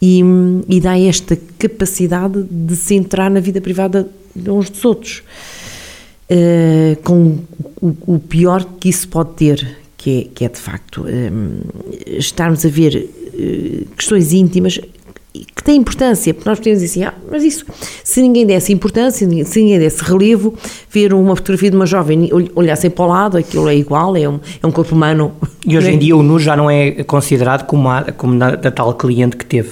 e, 0.00 0.22
e 0.68 0.80
dá 0.80 0.98
esta 0.98 1.38
capacidade 1.58 2.42
de 2.50 2.76
se 2.76 2.94
entrar 2.94 3.30
na 3.30 3.40
vida 3.40 3.60
privada 3.60 4.06
de 4.34 4.50
uns 4.50 4.68
dos 4.68 4.84
outros. 4.84 5.22
Uh, 6.30 6.96
com 7.02 7.38
o, 7.80 8.14
o 8.14 8.18
pior 8.18 8.64
que 8.80 8.88
isso 8.88 9.06
pode 9.08 9.34
ter, 9.34 9.76
que 9.96 10.20
é, 10.20 10.24
que 10.34 10.44
é 10.44 10.48
de 10.48 10.58
facto 10.58 11.04
um, 11.06 11.60
estarmos 12.06 12.64
a 12.64 12.68
ver 12.68 13.08
uh, 13.34 13.86
questões 13.94 14.32
íntimas 14.32 14.80
que 15.56 15.64
têm 15.64 15.76
importância, 15.76 16.32
porque 16.32 16.48
nós 16.48 16.58
podemos 16.58 16.80
dizer 16.80 16.92
assim, 16.92 17.04
ah, 17.04 17.14
mas 17.30 17.42
isso, 17.42 17.64
se 18.04 18.22
ninguém 18.22 18.46
desse 18.46 18.72
importância, 18.72 19.26
se 19.44 19.60
ninguém 19.60 19.78
desse 19.80 20.02
relevo, 20.04 20.54
ver 20.88 21.12
uma 21.12 21.34
fotografia 21.34 21.70
de 21.70 21.76
uma 21.76 21.86
jovem 21.86 22.28
ol- 22.32 22.48
olhassem 22.54 22.88
para 22.88 23.04
o 23.04 23.08
lado, 23.08 23.36
aquilo 23.36 23.68
é 23.68 23.74
igual, 23.76 24.16
é 24.16 24.28
um, 24.28 24.38
é 24.62 24.66
um 24.66 24.70
corpo 24.70 24.94
humano. 24.94 25.32
E 25.66 25.76
hoje 25.76 25.88
é? 25.88 25.92
em 25.92 25.98
dia 25.98 26.16
o 26.16 26.22
nu 26.22 26.38
já 26.38 26.56
não 26.56 26.70
é 26.70 27.02
considerado 27.02 27.66
como 27.66 27.88
a, 27.88 28.02
como 28.12 28.38
da 28.38 28.70
tal 28.70 28.94
cliente 28.94 29.36
que 29.36 29.44
teve. 29.44 29.70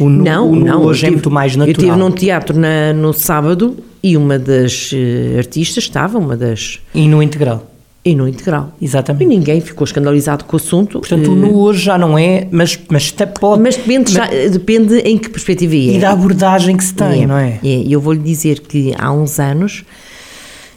O 0.00 0.08
nu, 0.08 0.24
Não, 0.24 0.50
o 0.50 0.56
nu 0.56 0.64
não. 0.64 0.82
hoje 0.84 1.02
eu 1.04 1.08
é 1.08 1.10
tive- 1.10 1.10
muito 1.16 1.30
mais 1.30 1.52
Eu 1.52 1.58
natural. 1.58 1.78
estive 1.78 1.96
num 1.98 2.10
teatro 2.10 2.58
na- 2.58 2.92
no 2.94 3.12
sábado 3.12 3.76
e 4.02 4.16
uma 4.16 4.38
das 4.38 4.90
eh, 4.94 5.36
artistas 5.38 5.84
estava, 5.84 6.18
uma 6.18 6.36
das. 6.36 6.80
E 6.94 7.06
no 7.06 7.22
integral. 7.22 7.70
E 8.04 8.14
no 8.16 8.26
integral. 8.26 8.74
E 8.80 8.84
Exatamente. 8.84 9.26
ninguém 9.28 9.60
ficou 9.60 9.84
escandalizado 9.84 10.44
com 10.44 10.56
o 10.56 10.58
assunto. 10.58 10.98
Portanto, 10.98 11.26
eh, 11.26 11.28
o 11.32 11.36
nu 11.36 11.56
hoje 11.60 11.84
já 11.84 11.96
não 11.96 12.18
é, 12.18 12.48
mas, 12.50 12.78
mas 12.88 13.12
até 13.14 13.26
pode. 13.26 13.62
Mas 13.62 13.76
depende, 13.76 14.12
já- 14.12 14.26
depende 14.26 14.96
em 14.98 15.16
que 15.18 15.28
perspectiva 15.28 15.74
é. 15.74 15.78
E 15.78 15.98
da 16.00 16.10
abordagem 16.10 16.76
que 16.76 16.82
se 16.84 16.94
tem, 16.94 17.26
não 17.26 17.36
é? 17.38 17.60
E 17.62 17.92
eu 17.92 18.00
vou-lhe 18.00 18.18
dizer 18.20 18.58
que 18.60 18.92
há 18.98 19.12
uns 19.12 19.38
anos 19.38 19.84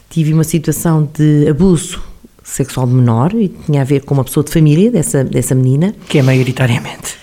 tive 0.08 0.32
uma 0.32 0.44
situação 0.44 1.08
de 1.16 1.48
abuso 1.48 2.00
sexual 2.44 2.86
de 2.86 2.94
menor 2.94 3.34
e 3.34 3.48
tinha 3.48 3.80
a 3.80 3.84
ver 3.84 4.02
com 4.04 4.14
uma 4.14 4.22
pessoa 4.24 4.44
de 4.44 4.52
família 4.52 4.88
dessa, 4.90 5.24
dessa 5.24 5.52
menina, 5.54 5.94
Que 6.08 6.18
é 6.18 6.22
maioritariamente. 6.22 7.16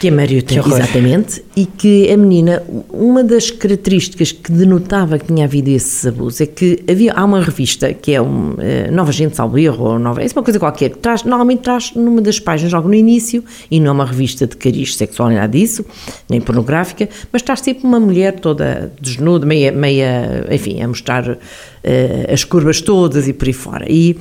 Que 0.00 0.08
é 0.08 0.10
horror. 0.60 0.78
exatamente, 0.80 1.44
e 1.54 1.66
que 1.66 2.10
a 2.10 2.16
menina, 2.16 2.62
uma 2.90 3.22
das 3.22 3.50
características 3.50 4.32
que 4.32 4.50
denotava 4.50 5.18
que 5.18 5.26
tinha 5.26 5.44
havido 5.44 5.68
esse 5.68 6.08
abuso 6.08 6.42
é 6.42 6.46
que 6.46 6.82
havia, 6.90 7.12
há 7.12 7.22
uma 7.22 7.42
revista 7.42 7.92
que 7.92 8.14
é 8.14 8.22
um, 8.22 8.54
eh, 8.58 8.90
Nova 8.90 9.12
Gente 9.12 9.38
Erro, 9.38 9.84
ou 9.84 9.98
Nova, 9.98 10.22
é 10.22 10.26
uma 10.34 10.42
coisa 10.42 10.58
qualquer, 10.58 10.88
que 10.88 10.98
traz, 10.98 11.22
normalmente 11.24 11.60
traz 11.60 11.92
numa 11.94 12.22
das 12.22 12.40
páginas 12.40 12.72
logo 12.72 12.88
no 12.88 12.94
início, 12.94 13.44
e 13.70 13.78
não 13.78 13.88
é 13.88 13.92
uma 13.92 14.06
revista 14.06 14.46
de 14.46 14.56
cariz 14.56 14.96
sexual 14.96 15.28
nem 15.28 15.36
nada 15.36 15.52
disso, 15.52 15.84
nem 16.30 16.40
pornográfica, 16.40 17.06
mas 17.30 17.42
traz 17.42 17.60
sempre 17.60 17.84
uma 17.84 18.00
mulher 18.00 18.40
toda 18.40 18.90
desnuda, 18.98 19.44
meia, 19.44 19.70
meia 19.70 20.46
enfim, 20.50 20.80
a 20.80 20.88
mostrar 20.88 21.36
eh, 21.82 22.28
as 22.32 22.44
curvas 22.44 22.80
todas 22.80 23.26
e 23.28 23.32
por 23.32 23.48
aí 23.48 23.52
fora. 23.54 23.86
E, 23.88 24.16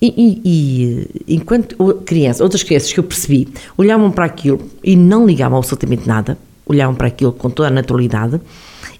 e, 0.00 0.40
e- 0.44 1.34
enquanto 1.34 1.76
criança, 2.04 2.42
outras 2.42 2.62
crianças 2.62 2.92
que 2.92 3.00
eu 3.00 3.04
percebi 3.04 3.48
olhavam 3.76 4.10
para 4.10 4.24
aquilo 4.24 4.60
e 4.82 4.96
não 4.96 5.26
ligavam 5.26 5.58
absolutamente 5.58 6.06
nada, 6.06 6.36
olhavam 6.66 6.94
para 6.94 7.08
aquilo 7.08 7.32
com 7.32 7.50
toda 7.50 7.68
a 7.68 7.72
naturalidade, 7.72 8.40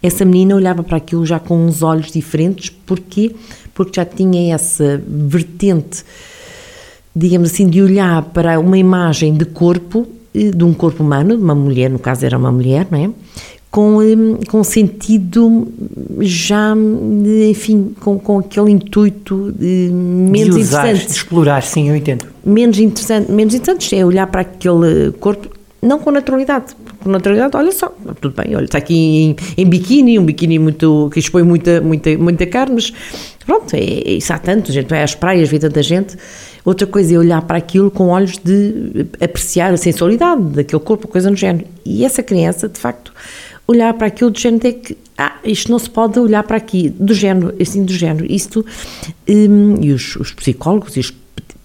essa 0.02 0.24
menina 0.24 0.56
olhava 0.56 0.82
para 0.82 0.96
aquilo 0.96 1.24
já 1.26 1.38
com 1.38 1.66
uns 1.66 1.82
olhos 1.82 2.10
diferentes, 2.10 2.70
porquê? 2.70 3.34
Porque 3.74 3.92
já 3.96 4.04
tinha 4.04 4.54
essa 4.54 5.00
vertente 5.06 6.04
digamos 7.14 7.50
assim, 7.52 7.68
de 7.68 7.82
olhar 7.82 8.22
para 8.22 8.58
uma 8.60 8.78
imagem 8.78 9.34
de 9.34 9.44
corpo, 9.44 10.06
eh, 10.34 10.50
de 10.50 10.62
um 10.64 10.72
corpo 10.72 11.02
humano, 11.02 11.36
de 11.36 11.42
uma 11.42 11.54
mulher, 11.56 11.90
no 11.90 11.98
caso 11.98 12.24
era 12.24 12.38
uma 12.38 12.52
mulher, 12.52 12.86
não 12.90 12.98
é? 13.04 13.10
Com, 13.70 14.02
eh, 14.02 14.44
com 14.48 14.64
sentido 14.64 15.68
já, 16.18 16.74
de, 16.74 17.50
enfim, 17.50 17.94
com, 18.00 18.18
com 18.18 18.40
aquele 18.40 18.72
intuito 18.72 19.54
menos 19.60 20.56
de 20.56 20.62
usar, 20.62 20.82
de 20.82 20.88
interessante. 20.88 21.16
explorar, 21.16 21.62
sim, 21.62 21.88
eu 21.88 21.94
entendo. 21.94 22.26
Menos 22.44 22.80
interessante, 22.80 23.30
menos 23.30 23.54
interessante 23.54 23.94
é 23.94 24.04
olhar 24.04 24.26
para 24.26 24.40
aquele 24.40 25.12
corpo, 25.20 25.48
não 25.80 26.00
com 26.00 26.10
naturalidade. 26.10 26.74
Com 27.00 27.10
naturalidade, 27.10 27.56
olha 27.56 27.72
só, 27.72 27.94
tudo 28.20 28.34
bem, 28.42 28.56
olha, 28.56 28.64
está 28.64 28.78
aqui 28.78 28.94
em, 28.96 29.36
em 29.56 29.66
biquíni, 29.66 30.18
um 30.18 30.24
biquíni 30.24 30.58
muito, 30.58 31.08
que 31.12 31.20
expõe 31.20 31.44
muita, 31.44 31.80
muita, 31.80 32.18
muita 32.18 32.46
carne, 32.46 32.74
mas 32.74 32.92
pronto, 33.46 33.74
é, 33.74 33.78
é 33.78 34.12
isso 34.14 34.32
há 34.32 34.38
tanto, 34.38 34.72
gente 34.72 34.88
vai 34.88 35.02
às 35.02 35.14
praias, 35.14 35.48
vê 35.48 35.58
tanta 35.58 35.82
gente. 35.82 36.16
Outra 36.64 36.86
coisa 36.86 37.14
é 37.14 37.18
olhar 37.18 37.40
para 37.42 37.56
aquilo 37.56 37.90
com 37.90 38.08
olhos 38.08 38.36
de 38.36 39.06
apreciar 39.20 39.72
a 39.72 39.76
sensualidade 39.78 40.42
daquele 40.42 40.82
corpo, 40.82 41.08
coisa 41.08 41.30
no 41.30 41.36
género. 41.36 41.66
E 41.86 42.04
essa 42.04 42.22
criança, 42.22 42.68
de 42.68 42.78
facto, 42.78 43.12
olhar 43.66 43.94
para 43.94 44.06
aquilo 44.08 44.30
do 44.30 44.38
género 44.38 44.66
é 44.66 44.72
que, 44.72 44.96
ah, 45.16 45.36
isto 45.44 45.70
não 45.70 45.78
se 45.78 45.88
pode 45.88 46.18
olhar 46.18 46.42
para 46.42 46.56
aqui, 46.56 46.88
do 46.90 47.14
género, 47.14 47.54
assim, 47.60 47.84
do 47.84 47.92
género. 47.92 48.26
Isto, 48.30 48.64
hum, 49.28 49.74
e 49.80 49.92
os, 49.92 50.16
os 50.16 50.32
psicólogos 50.32 50.96
e 50.96 51.00
os, 51.00 51.12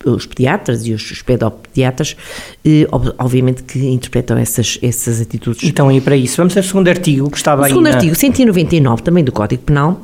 os 0.05 0.25
pediatras 0.27 0.85
e 0.85 0.93
os, 0.93 1.09
os 1.09 1.21
pedopediatras, 1.23 2.15
eh, 2.63 2.87
ob- 2.91 3.13
obviamente 3.17 3.63
que 3.63 3.79
interpretam 3.87 4.37
essas, 4.37 4.77
essas 4.83 5.19
atitudes. 5.19 5.63
Então, 5.67 5.89
aí 5.89 5.99
para 5.99 6.15
isso, 6.15 6.37
vamos 6.37 6.55
ao 6.55 6.61
segundo 6.63 6.87
artigo 6.89 7.29
que 7.31 7.37
estava 7.37 7.61
O 7.61 7.65
aí. 7.65 7.69
segundo 7.71 7.85
na- 7.85 7.95
artigo, 7.95 8.13
199, 8.13 9.01
também 9.01 9.23
do 9.23 9.31
Código 9.31 9.63
Penal, 9.63 9.99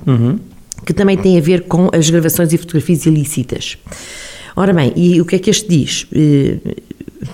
que 0.86 0.94
também 0.94 1.16
tem 1.18 1.38
a 1.38 1.42
ver 1.42 1.64
com 1.68 1.90
as 1.94 2.10
gravações 2.10 2.52
e 2.52 2.58
fotografias 2.58 3.06
ilícitas. 3.06 3.78
Ora 4.56 4.74
bem, 4.74 4.92
e 4.96 5.22
o 5.22 5.26
que 5.26 5.36
é 5.36 5.40
que 5.40 5.50
este 5.52 5.70
diz? 5.70 6.08
Eh, 6.12 6.58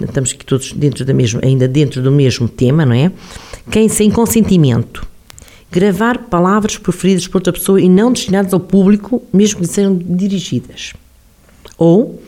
Estamos 0.02 0.34
aqui 0.34 0.46
todos 0.46 0.74
dentro 0.74 1.06
da 1.06 1.14
mesma, 1.14 1.40
ainda 1.42 1.66
dentro 1.66 2.02
do 2.02 2.12
mesmo 2.12 2.50
tema, 2.50 2.86
não 2.86 2.92
é? 2.94 3.10
Quem 3.70 3.90
sem 3.90 4.10
consentimento 4.10 5.06
gravar 5.70 6.20
palavras 6.30 6.78
proferidas 6.78 7.28
por 7.28 7.38
outra 7.38 7.52
pessoa 7.52 7.82
e 7.82 7.90
não 7.90 8.12
destinadas 8.12 8.54
ao 8.54 8.60
público, 8.60 9.22
mesmo 9.34 9.60
que 9.60 9.68
sejam 9.68 9.98
dirigidas. 9.98 10.94
Ou 11.78 12.22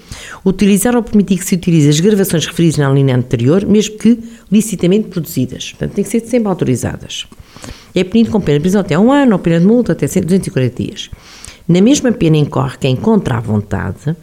utilizar 0.46 0.96
ou 0.96 1.02
permitir 1.02 1.38
que 1.38 1.46
se 1.46 1.56
utilize 1.56 1.90
as 1.90 2.00
gravações 2.00 2.46
referidas 2.46 2.78
na 2.78 2.92
linha 2.92 3.16
anterior, 3.16 3.66
mesmo 3.66 3.98
que 3.98 4.20
licitamente 4.52 5.08
produzidas. 5.08 5.72
Portanto, 5.72 5.94
tem 5.94 6.04
que 6.04 6.10
ser 6.10 6.20
sempre 6.22 6.50
autorizadas. 6.50 7.26
É 7.96 8.04
punido 8.04 8.30
com 8.30 8.40
pena 8.40 8.60
de 8.60 8.64
prisão 8.64 8.82
até 8.82 9.00
um 9.00 9.12
ano 9.12 9.34
ou 9.34 9.40
pena 9.40 9.60
de 9.60 9.66
multa 9.66 9.94
até 9.94 10.06
240 10.06 10.84
dias. 10.84 11.10
Na 11.68 11.82
mesma 11.82 12.12
pena 12.12 12.38
incorre 12.38 12.78
quem, 12.80 12.96
contra 12.96 13.38
a 13.38 13.40
vontade, 13.40 14.16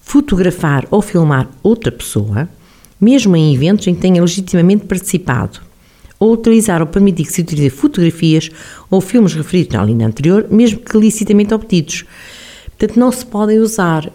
fotografar 0.00 0.86
ou 0.90 1.00
filmar 1.00 1.48
outra 1.62 1.92
pessoa, 1.92 2.48
mesmo 3.00 3.36
em 3.36 3.54
eventos 3.54 3.86
em 3.86 3.94
que 3.94 4.00
tenha 4.00 4.20
legitimamente 4.20 4.84
participado, 4.84 5.67
ou 6.18 6.32
utilizar 6.32 6.80
ou 6.80 6.86
permitir 6.86 7.24
que 7.24 7.32
se 7.32 7.42
utilize 7.42 7.70
fotografias 7.70 8.50
ou 8.90 9.00
filmes 9.00 9.34
referidos 9.34 9.74
na 9.74 9.84
linha 9.84 10.06
anterior, 10.06 10.46
mesmo 10.50 10.80
que 10.80 10.96
licitamente 10.96 11.54
obtidos. 11.54 12.04
Portanto, 12.76 12.98
não 12.98 13.12
se 13.12 13.24
podem 13.24 13.58
usar 13.58 14.10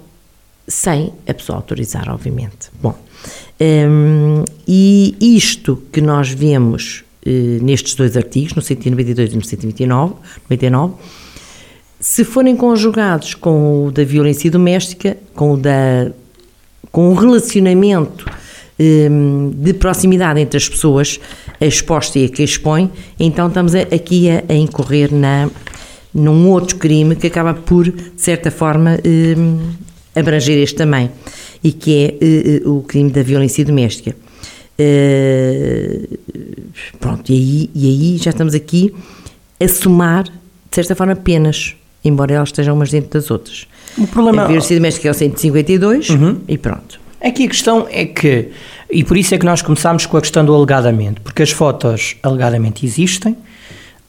sem 0.68 1.13
a 1.28 1.34
pessoa 1.34 1.58
autorizar, 1.58 2.10
obviamente. 2.10 2.70
Bom, 2.82 2.96
hum, 3.60 4.44
e 4.68 5.16
isto 5.20 5.82
que 5.92 6.02
nós 6.02 6.30
vemos 6.30 7.04
eh, 7.26 7.60
nestes 7.62 7.96
dois 7.96 8.16
artigos, 8.18 8.54
no 8.54 8.62
192 8.62 9.34
e 9.34 9.36
no 9.36 9.44
129, 9.44 10.13
99, 10.50 10.94
se 12.00 12.26
forem 12.26 12.56
conjugados 12.56 13.34
com 13.34 13.86
o 13.88 13.92
da 13.92 14.04
violência 14.04 14.52
doméstica, 14.52 15.18
com 15.34 15.54
o 15.54 15.58
da 15.58 16.12
com 16.92 17.10
o 17.10 17.16
relacionamento 17.16 18.30
hum, 18.80 19.52
de 19.56 19.74
proximidade 19.74 20.39
entre 20.39 20.58
as 20.58 20.70
pessoas, 20.70 21.20
exposta 21.65 22.19
e 22.19 22.26
a 22.26 22.30
que 22.30 22.43
expõe, 22.43 22.89
então 23.19 23.47
estamos 23.47 23.73
aqui 23.76 24.30
a, 24.30 24.43
a 24.49 24.54
incorrer 24.54 25.13
na, 25.13 25.49
num 26.13 26.49
outro 26.49 26.78
crime 26.78 27.15
que 27.15 27.28
acaba 27.28 27.54
por, 27.54 27.86
de 27.91 28.12
certa 28.21 28.49
forma, 28.52 28.97
hum, 29.06 29.71
abranger 30.15 30.58
este 30.58 30.76
também, 30.76 31.10
e 31.63 31.71
que 31.71 31.91
é 31.95 32.06
eh, 32.06 32.62
eh, 32.65 32.67
o 32.69 32.82
crime 32.82 33.10
da 33.10 33.23
violência 33.23 33.63
doméstica. 33.65 34.15
Eh, 34.78 36.08
pronto, 36.99 37.32
e 37.32 37.36
aí, 37.36 37.69
e 37.73 37.88
aí 37.88 38.17
já 38.17 38.32
estamos 38.32 38.54
aqui 38.54 38.93
a 39.60 39.67
somar, 39.67 40.23
de 40.23 40.32
certa 40.76 40.95
forma, 40.95 41.15
penas, 41.15 41.76
embora 42.04 42.34
elas 42.34 42.49
estejam 42.49 42.76
umas 42.76 42.89
dentro 42.91 43.12
das 43.12 43.30
outras. 43.32 43.67
O 43.97 44.08
problema- 44.08 44.43
A 44.43 44.47
violência 44.47 44.76
doméstica 44.76 45.08
é 45.08 45.12
o 45.12 45.13
152 45.13 46.08
e 46.47 46.58
pronto. 46.58 46.99
Aqui 47.24 47.46
a 47.46 47.48
questão 47.48 47.88
é 47.90 48.06
que, 48.06 48.50
e 48.92 49.02
por 49.02 49.16
isso 49.16 49.34
é 49.34 49.38
que 49.38 49.46
nós 49.46 49.62
começámos 49.62 50.06
com 50.06 50.18
a 50.18 50.22
questão 50.22 50.44
do 50.44 50.54
alegadamente, 50.54 51.22
porque 51.22 51.42
as 51.42 51.52
fotos 51.52 52.18
alegadamente 52.22 52.86
existem, 52.86 53.38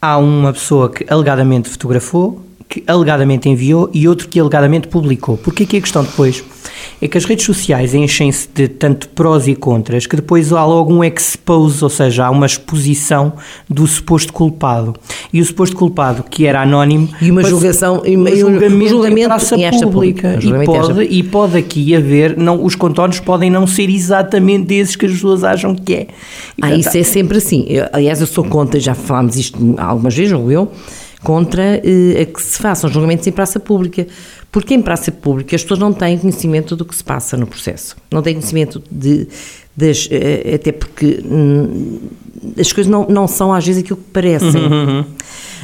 há 0.03 0.19
uma 0.19 0.53
pessoa 0.53 0.91
que 0.91 1.07
alegadamente 1.09 1.69
fotografou, 1.69 2.44
que 2.69 2.83
alegadamente 2.87 3.49
enviou 3.49 3.91
e 3.93 4.09
outro 4.09 4.29
que 4.29 4.41
alegadamente 4.41 4.89
publicou. 4.89 5.37
Porque 5.37 5.63
aqui 5.65 5.77
a 5.77 5.81
questão 5.81 6.03
depois 6.03 6.43
é 7.01 7.07
que 7.07 7.19
as 7.19 7.25
redes 7.25 7.45
sociais 7.45 7.95
enchem-se 7.95 8.49
de 8.53 8.69
tanto 8.69 9.09
prós 9.11 9.47
e 9.47 9.55
contras 9.55 10.07
que 10.07 10.17
depois 10.17 10.53
há 10.53 10.65
logo 10.65 10.93
um 10.93 11.05
expose, 11.05 11.83
ou 11.83 11.91
seja, 11.91 12.27
há 12.27 12.31
uma 12.31 12.47
exposição 12.47 13.35
do 13.69 13.87
suposto 13.87 14.33
culpado. 14.33 14.95
E 15.33 15.41
o 15.41 15.45
suposto 15.45 15.77
culpado, 15.77 16.25
que 16.25 16.47
era 16.47 16.63
anónimo... 16.63 17.09
E 17.21 17.31
uma 17.31 17.43
julgação... 17.45 18.03
E 18.05 18.17
um 18.17 18.27
julgamento, 18.37 18.89
julgamento 18.89 19.21
em 19.21 19.25
praça 19.25 19.57
em 19.57 19.71
pública. 19.81 20.39
pública. 20.41 20.63
E, 20.63 20.67
pode, 20.67 21.03
e 21.03 21.23
pode 21.23 21.59
aqui 21.59 21.95
haver... 21.95 22.37
Não, 22.37 22.65
os 22.65 22.75
contornos 22.75 23.21
podem 23.21 23.51
não 23.51 23.67
ser 23.67 23.89
exatamente 23.91 24.75
esses 24.75 24.97
que 24.97 25.07
as 25.07 25.13
pessoas 25.13 25.45
acham 25.45 25.75
que 25.75 25.95
é. 25.95 25.99
E, 25.99 26.07
ah, 26.07 26.07
portanto, 26.61 26.81
isso 26.81 26.99
é 26.99 27.03
sempre 27.03 27.39
assim. 27.39 27.67
Eu, 27.69 27.87
aliás, 27.93 28.21
eu 28.21 28.27
sou 28.27 28.45
contra, 28.45 28.81
já 28.81 28.95
falámos 28.95 29.37
isto 29.37 29.59
algumas 29.79 30.15
vezes, 30.15 30.33
ou 30.33 30.51
eu, 30.51 30.71
contra 31.25 31.81
eh, 31.83 32.21
a 32.21 32.27
que 32.27 32.41
se 32.41 32.59
façam 32.59 32.89
julgamentos 32.89 33.27
em 33.27 33.33
praça 33.33 33.59
pública, 33.59 34.07
porque 34.53 34.75
em 34.75 34.83
praça 34.83 35.11
pública 35.11 35.57
as 35.57 35.63
pessoas 35.63 35.81
não 35.81 35.93
têm 35.93 36.19
conhecimento 36.19 36.77
do 36.77 36.85
que 36.85 36.95
se 36.95 37.03
passa 37.03 37.37
no 37.37 37.47
processo, 37.47 37.97
não 38.13 38.23
têm 38.23 38.35
conhecimento 38.35 38.81
de, 38.91 39.27
das, 39.75 40.07
eh, 40.13 40.55
até 40.55 40.71
porque 40.71 41.25
hum, 41.25 41.99
as 42.61 42.73
coisas 42.73 42.91
não, 42.91 43.09
não 43.09 43.27
são 43.27 43.53
às 43.53 43.67
vezes 43.67 43.83
aquilo 43.83 43.97
que 43.97 44.11
parecem. 44.13 44.63
Uhum, 44.63 44.87
uhum. 44.87 45.05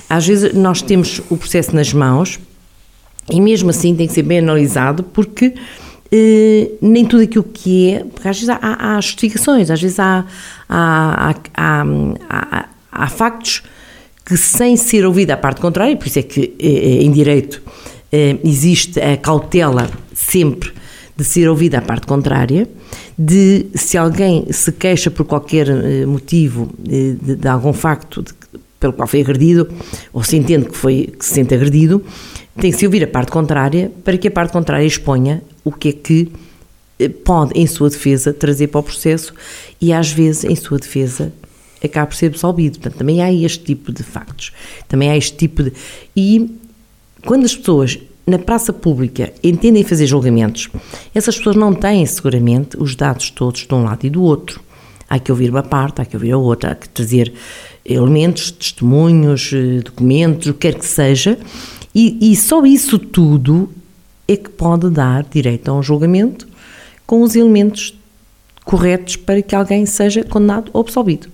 Às 0.09 0.27
vezes 0.27 0.55
nós 0.55 0.83
temos 0.83 1.21
o 1.31 1.37
processo 1.37 1.77
nas 1.77 1.93
mãos 1.93 2.41
e 3.31 3.41
mesmo 3.41 3.71
assim 3.71 3.95
tem 3.95 4.09
que 4.09 4.15
ser 4.15 4.23
bem 4.23 4.39
analisado 4.39 5.03
porque 5.05 5.55
eh, 6.11 6.71
nem 6.81 7.05
tudo 7.05 7.23
aquilo 7.23 7.45
que 7.45 7.91
é, 7.91 8.05
porque 8.05 8.27
às 8.27 8.41
vezes 8.41 8.49
há, 8.49 8.97
há 8.97 9.01
justificações, 9.01 9.71
às 9.71 9.81
vezes 9.81 10.01
há, 10.01 10.25
há, 10.69 11.35
há, 11.55 11.85
há, 12.29 12.69
há 12.91 13.07
factos 13.09 13.63
que 14.31 14.37
sem 14.37 14.77
ser 14.77 15.05
ouvida 15.05 15.35
a 15.35 15.37
parte 15.37 15.61
contrária, 15.61 15.97
por 15.97 16.07
isso 16.07 16.21
é 16.21 16.23
que 16.23 16.55
eh, 16.57 17.03
em 17.03 17.11
direito 17.11 17.61
eh, 18.13 18.37
existe 18.45 19.01
a 19.01 19.17
cautela 19.17 19.91
sempre 20.15 20.71
de 21.17 21.25
ser 21.25 21.49
ouvida 21.49 21.79
a 21.79 21.83
parte 21.83 22.07
contrária, 22.07 22.69
de 23.19 23.67
se 23.75 23.99
alguém 23.99 24.47
se 24.53 24.71
queixa 24.71 25.11
por 25.11 25.27
qualquer 25.27 25.69
eh, 25.69 26.07
motivo 26.07 26.71
de, 26.79 27.15
de 27.35 27.49
algum 27.49 27.73
facto 27.73 28.23
de, 28.23 28.33
pelo 28.79 28.93
qual 28.93 29.09
foi 29.09 29.21
agredido, 29.21 29.69
ou 30.13 30.23
se 30.23 30.37
entende 30.37 30.67
que, 30.67 30.77
foi, 30.77 31.13
que 31.19 31.25
se 31.25 31.35
sente 31.35 31.53
agredido, 31.53 32.01
tem 32.55 32.71
que 32.71 32.79
se 32.79 32.87
ouvir 32.87 33.03
a 33.03 33.09
parte 33.09 33.33
contrária 33.33 33.91
para 34.05 34.17
que 34.17 34.29
a 34.29 34.31
parte 34.31 34.53
contrária 34.53 34.87
exponha 34.87 35.43
o 35.65 35.73
que 35.73 35.89
é 35.89 35.93
que 35.93 36.33
pode, 37.25 37.51
em 37.59 37.67
sua 37.67 37.91
defesa, 37.91 38.33
trazer 38.33 38.69
para 38.69 38.79
o 38.79 38.85
processo 38.85 39.35
e 39.81 39.93
às 39.93 40.13
vezes, 40.13 40.45
em 40.45 40.55
sua 40.55 40.79
defesa, 40.79 41.33
acaba 41.87 42.07
por 42.07 42.17
ser 42.17 42.27
absolvido. 42.27 42.79
Portanto, 42.79 42.99
também 42.99 43.23
há 43.23 43.33
este 43.33 43.65
tipo 43.65 43.93
de 43.93 44.03
factos. 44.03 44.53
Também 44.89 45.11
há 45.11 45.17
este 45.17 45.37
tipo 45.37 45.63
de. 45.63 45.73
E 46.17 46.57
quando 47.25 47.45
as 47.45 47.55
pessoas 47.55 47.99
na 48.27 48.39
praça 48.39 48.73
pública 48.73 49.33
entendem 49.43 49.83
fazer 49.83 50.07
julgamentos, 50.07 50.69
essas 51.15 51.37
pessoas 51.37 51.57
não 51.57 51.75
têm 51.75 52.05
seguramente 52.07 52.77
os 52.79 52.95
dados 52.95 53.31
todos 53.31 53.67
de 53.67 53.75
um 53.75 53.83
lado 53.83 54.07
e 54.07 54.11
do 54.11 54.23
outro. 54.23 54.61
Há 55.09 55.19
que 55.19 55.33
ouvir 55.33 55.51
uma 55.51 55.63
parte, 55.63 56.01
há 56.01 56.05
que 56.05 56.17
ouvir 56.17 56.33
a 56.33 56.39
outra, 56.39 56.71
há 56.71 56.75
que 56.77 56.89
trazer 56.89 57.33
elementos, 57.85 58.53
testemunhos, 58.53 59.51
eh, 59.53 59.81
documentos, 59.81 60.47
o 60.47 60.55
que 60.55 60.61
quer 60.61 60.79
que 60.79 60.87
seja, 60.87 61.37
e, 61.93 62.31
e 62.31 62.37
só 62.37 62.65
isso 62.65 62.99
tudo 62.99 63.69
é 64.29 64.37
que 64.37 64.49
pode 64.49 64.89
dar 64.91 65.25
direito 65.25 65.69
a 65.69 65.75
um 65.75 65.83
julgamento 65.83 66.47
com 67.05 67.23
os 67.23 67.35
elementos 67.35 67.99
corretos 68.65 69.17
para 69.17 69.43
que 69.43 69.57
alguém 69.57 69.85
seja 69.85 70.23
condenado 70.23 70.71
ou 70.73 70.81
absolvido. 70.81 71.29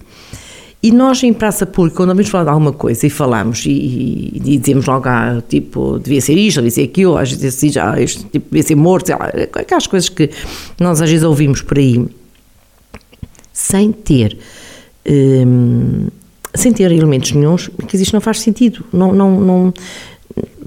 E 0.82 0.92
nós, 0.92 1.22
em 1.22 1.32
praça 1.32 1.66
pública, 1.66 1.96
quando 1.96 2.10
ouvimos 2.10 2.30
falar 2.30 2.44
de 2.44 2.50
alguma 2.50 2.72
coisa 2.72 3.06
e 3.06 3.10
falamos 3.10 3.64
e, 3.66 4.32
e 4.34 4.58
dizemos 4.58 4.86
logo, 4.86 5.08
ah, 5.08 5.42
tipo, 5.48 5.98
devia 5.98 6.20
ser 6.20 6.34
isto, 6.34 6.56
devia 6.56 6.70
ser 6.70 6.82
aquilo, 6.82 7.16
às 7.16 7.30
vezes 7.32 7.56
assim, 7.56 7.70
já, 7.70 8.00
este 8.00 8.24
tipo 8.24 8.46
devia 8.50 8.62
ser 8.62 8.74
morto, 8.76 9.06
sei 9.06 9.16
lá, 9.16 9.26
aquelas 9.54 9.86
coisas 9.86 10.08
que 10.08 10.30
nós 10.78 11.00
às 11.00 11.10
vezes 11.10 11.24
ouvimos 11.24 11.62
por 11.62 11.78
aí, 11.78 12.06
sem 13.52 13.90
ter. 13.90 14.38
Hum, 15.08 16.08
sem 16.54 16.72
ter 16.72 16.90
elementos 16.90 17.32
nenhums, 17.32 17.68
que 17.86 17.96
isto 17.96 18.12
não 18.12 18.20
faz 18.20 18.40
sentido. 18.40 18.84
Não, 18.92 19.12
não, 19.12 19.40
não, 19.40 19.74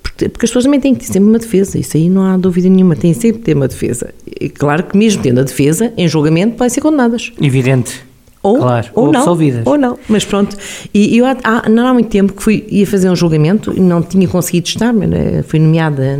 porque, 0.01 0.29
porque, 0.29 0.45
as 0.45 0.49
pessoas 0.49 0.65
também 0.65 0.79
têm 0.79 0.93
que 0.93 1.05
ter 1.05 1.13
sempre 1.13 1.29
uma 1.29 1.39
defesa, 1.39 1.77
isso 1.77 1.97
aí 1.97 2.09
não 2.09 2.23
há 2.23 2.37
dúvida 2.37 2.69
nenhuma, 2.69 2.95
têm 2.95 3.13
sempre 3.13 3.39
que 3.39 3.45
ter 3.45 3.55
uma 3.55 3.67
defesa. 3.67 4.13
E 4.39 4.49
claro 4.49 4.83
que 4.83 4.97
mesmo 4.97 5.21
tendo 5.21 5.39
a 5.39 5.43
defesa, 5.43 5.93
em 5.97 6.07
julgamento, 6.07 6.55
podem 6.55 6.69
ser 6.69 6.81
condenadas. 6.81 7.31
Evidente. 7.41 8.08
Ou, 8.41 8.57
claro, 8.57 8.87
ou, 8.93 9.05
ou 9.07 9.11
não, 9.11 9.19
absolvidas. 9.19 9.67
ou 9.67 9.77
não, 9.77 9.99
mas 10.07 10.23
pronto. 10.23 10.55
E 10.93 11.17
eu 11.17 11.25
há, 11.25 11.67
não 11.69 11.87
há 11.87 11.93
muito 11.93 12.09
tempo 12.09 12.31
que 12.33 12.41
fui, 12.41 12.65
ia 12.69 12.87
fazer 12.87 13.09
um 13.09 13.15
julgamento 13.15 13.73
e 13.75 13.81
não 13.81 14.01
tinha 14.01 14.27
conseguido 14.27 14.67
estar, 14.67 14.93
mas 14.93 15.09
fui 15.45 15.59
nomeada 15.59 16.17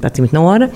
praticamente 0.00 0.34
na 0.34 0.40
hora. 0.40 0.70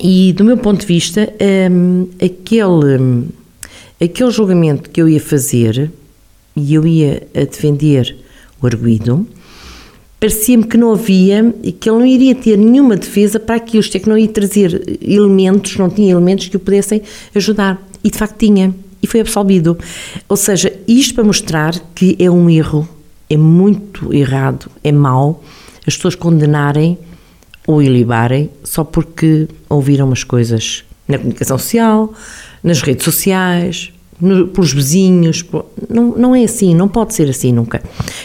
E 0.00 0.32
do 0.32 0.44
meu 0.44 0.56
ponto 0.56 0.80
de 0.80 0.86
vista, 0.86 1.32
um, 1.70 2.08
aquele, 2.16 3.28
aquele 4.02 4.30
julgamento 4.30 4.90
que 4.90 5.00
eu 5.00 5.08
ia 5.08 5.20
fazer 5.20 5.92
e 6.56 6.74
eu 6.74 6.86
ia 6.86 7.26
a 7.34 7.44
defender 7.44 8.16
o 8.60 8.66
arguído, 8.66 9.26
parecia-me 10.18 10.64
que 10.64 10.76
não 10.76 10.92
havia, 10.92 11.54
que 11.78 11.88
ele 11.88 11.98
não 11.98 12.06
iria 12.06 12.34
ter 12.34 12.56
nenhuma 12.56 12.96
defesa 12.96 13.38
para 13.38 13.56
aquilo, 13.56 13.80
isto 13.80 13.96
é 13.96 14.00
que 14.00 14.08
não 14.08 14.18
ia 14.18 14.28
trazer 14.28 14.98
elementos, 15.00 15.76
não 15.76 15.88
tinha 15.88 16.10
elementos 16.10 16.48
que 16.48 16.56
o 16.56 16.60
pudessem 16.60 17.02
ajudar. 17.34 17.80
E 18.02 18.10
de 18.10 18.18
facto 18.18 18.36
tinha 18.36 18.74
e 19.04 19.06
foi 19.06 19.20
absolvido. 19.20 19.76
Ou 20.26 20.36
seja, 20.36 20.72
isto 20.88 21.14
para 21.14 21.24
mostrar 21.24 21.74
que 21.94 22.16
é 22.18 22.30
um 22.30 22.48
erro, 22.48 22.88
é 23.28 23.36
muito 23.36 24.12
errado, 24.14 24.70
é 24.82 24.90
mau 24.90 25.44
as 25.86 25.94
pessoas 25.94 26.14
condenarem 26.14 26.98
ou 27.66 27.82
ilibarem 27.82 28.50
só 28.62 28.82
porque 28.82 29.46
ouviram 29.68 30.06
umas 30.06 30.24
coisas 30.24 30.84
na 31.06 31.18
comunicação 31.18 31.58
social, 31.58 32.14
nas 32.62 32.80
redes 32.80 33.04
sociais, 33.04 33.92
no, 34.18 34.48
pelos 34.48 34.72
vizinhos. 34.72 35.42
Por, 35.42 35.66
não, 35.88 36.16
não 36.16 36.34
é 36.34 36.44
assim, 36.44 36.74
não 36.74 36.88
pode 36.88 37.14
ser 37.14 37.28
assim 37.28 37.52
nunca. 37.52 37.82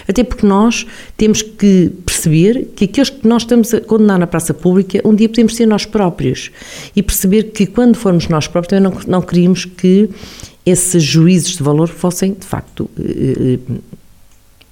Até 0.07 0.23
porque 0.23 0.45
nós 0.45 0.85
temos 1.17 1.41
que 1.41 1.91
perceber 2.05 2.69
que 2.75 2.85
aqueles 2.85 3.09
que 3.09 3.27
nós 3.27 3.43
estamos 3.43 3.73
a 3.73 3.81
condenar 3.81 4.19
na 4.19 4.27
praça 4.27 4.53
pública, 4.53 5.01
um 5.03 5.13
dia 5.13 5.27
podemos 5.27 5.55
ser 5.55 5.65
nós 5.65 5.85
próprios. 5.85 6.51
E 6.95 7.03
perceber 7.03 7.51
que 7.51 7.65
quando 7.65 7.95
formos 7.97 8.27
nós 8.27 8.47
próprios, 8.47 8.69
também 8.79 8.91
não, 8.91 9.19
não 9.19 9.21
queríamos 9.21 9.65
que 9.65 10.09
esses 10.65 11.03
juízos 11.03 11.57
de 11.57 11.63
valor 11.63 11.87
fossem, 11.87 12.33
de 12.33 12.45
facto, 12.45 12.89
eh, 12.99 13.57
eh, 13.69 13.79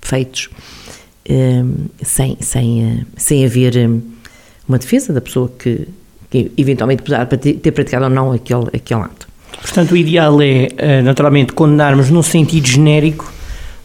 feitos 0.02 0.50
eh, 1.26 1.64
sem, 2.02 2.38
sem, 2.40 3.06
sem 3.16 3.46
haver 3.46 3.90
uma 4.68 4.78
defesa 4.78 5.14
da 5.14 5.22
pessoa 5.22 5.52
que, 5.58 5.88
que 6.30 6.52
eventualmente 6.58 7.04
poderá 7.04 7.26
ter 7.26 7.72
praticado 7.72 8.06
ou 8.06 8.12
não 8.12 8.32
aquele, 8.32 8.68
aquele 8.74 9.02
ato. 9.02 9.28
Portanto, 9.62 9.92
o 9.92 9.98
ideal 9.98 10.38
é, 10.42 11.02
naturalmente, 11.02 11.54
condenarmos 11.54 12.10
num 12.10 12.22
sentido 12.22 12.68
genérico 12.68 13.34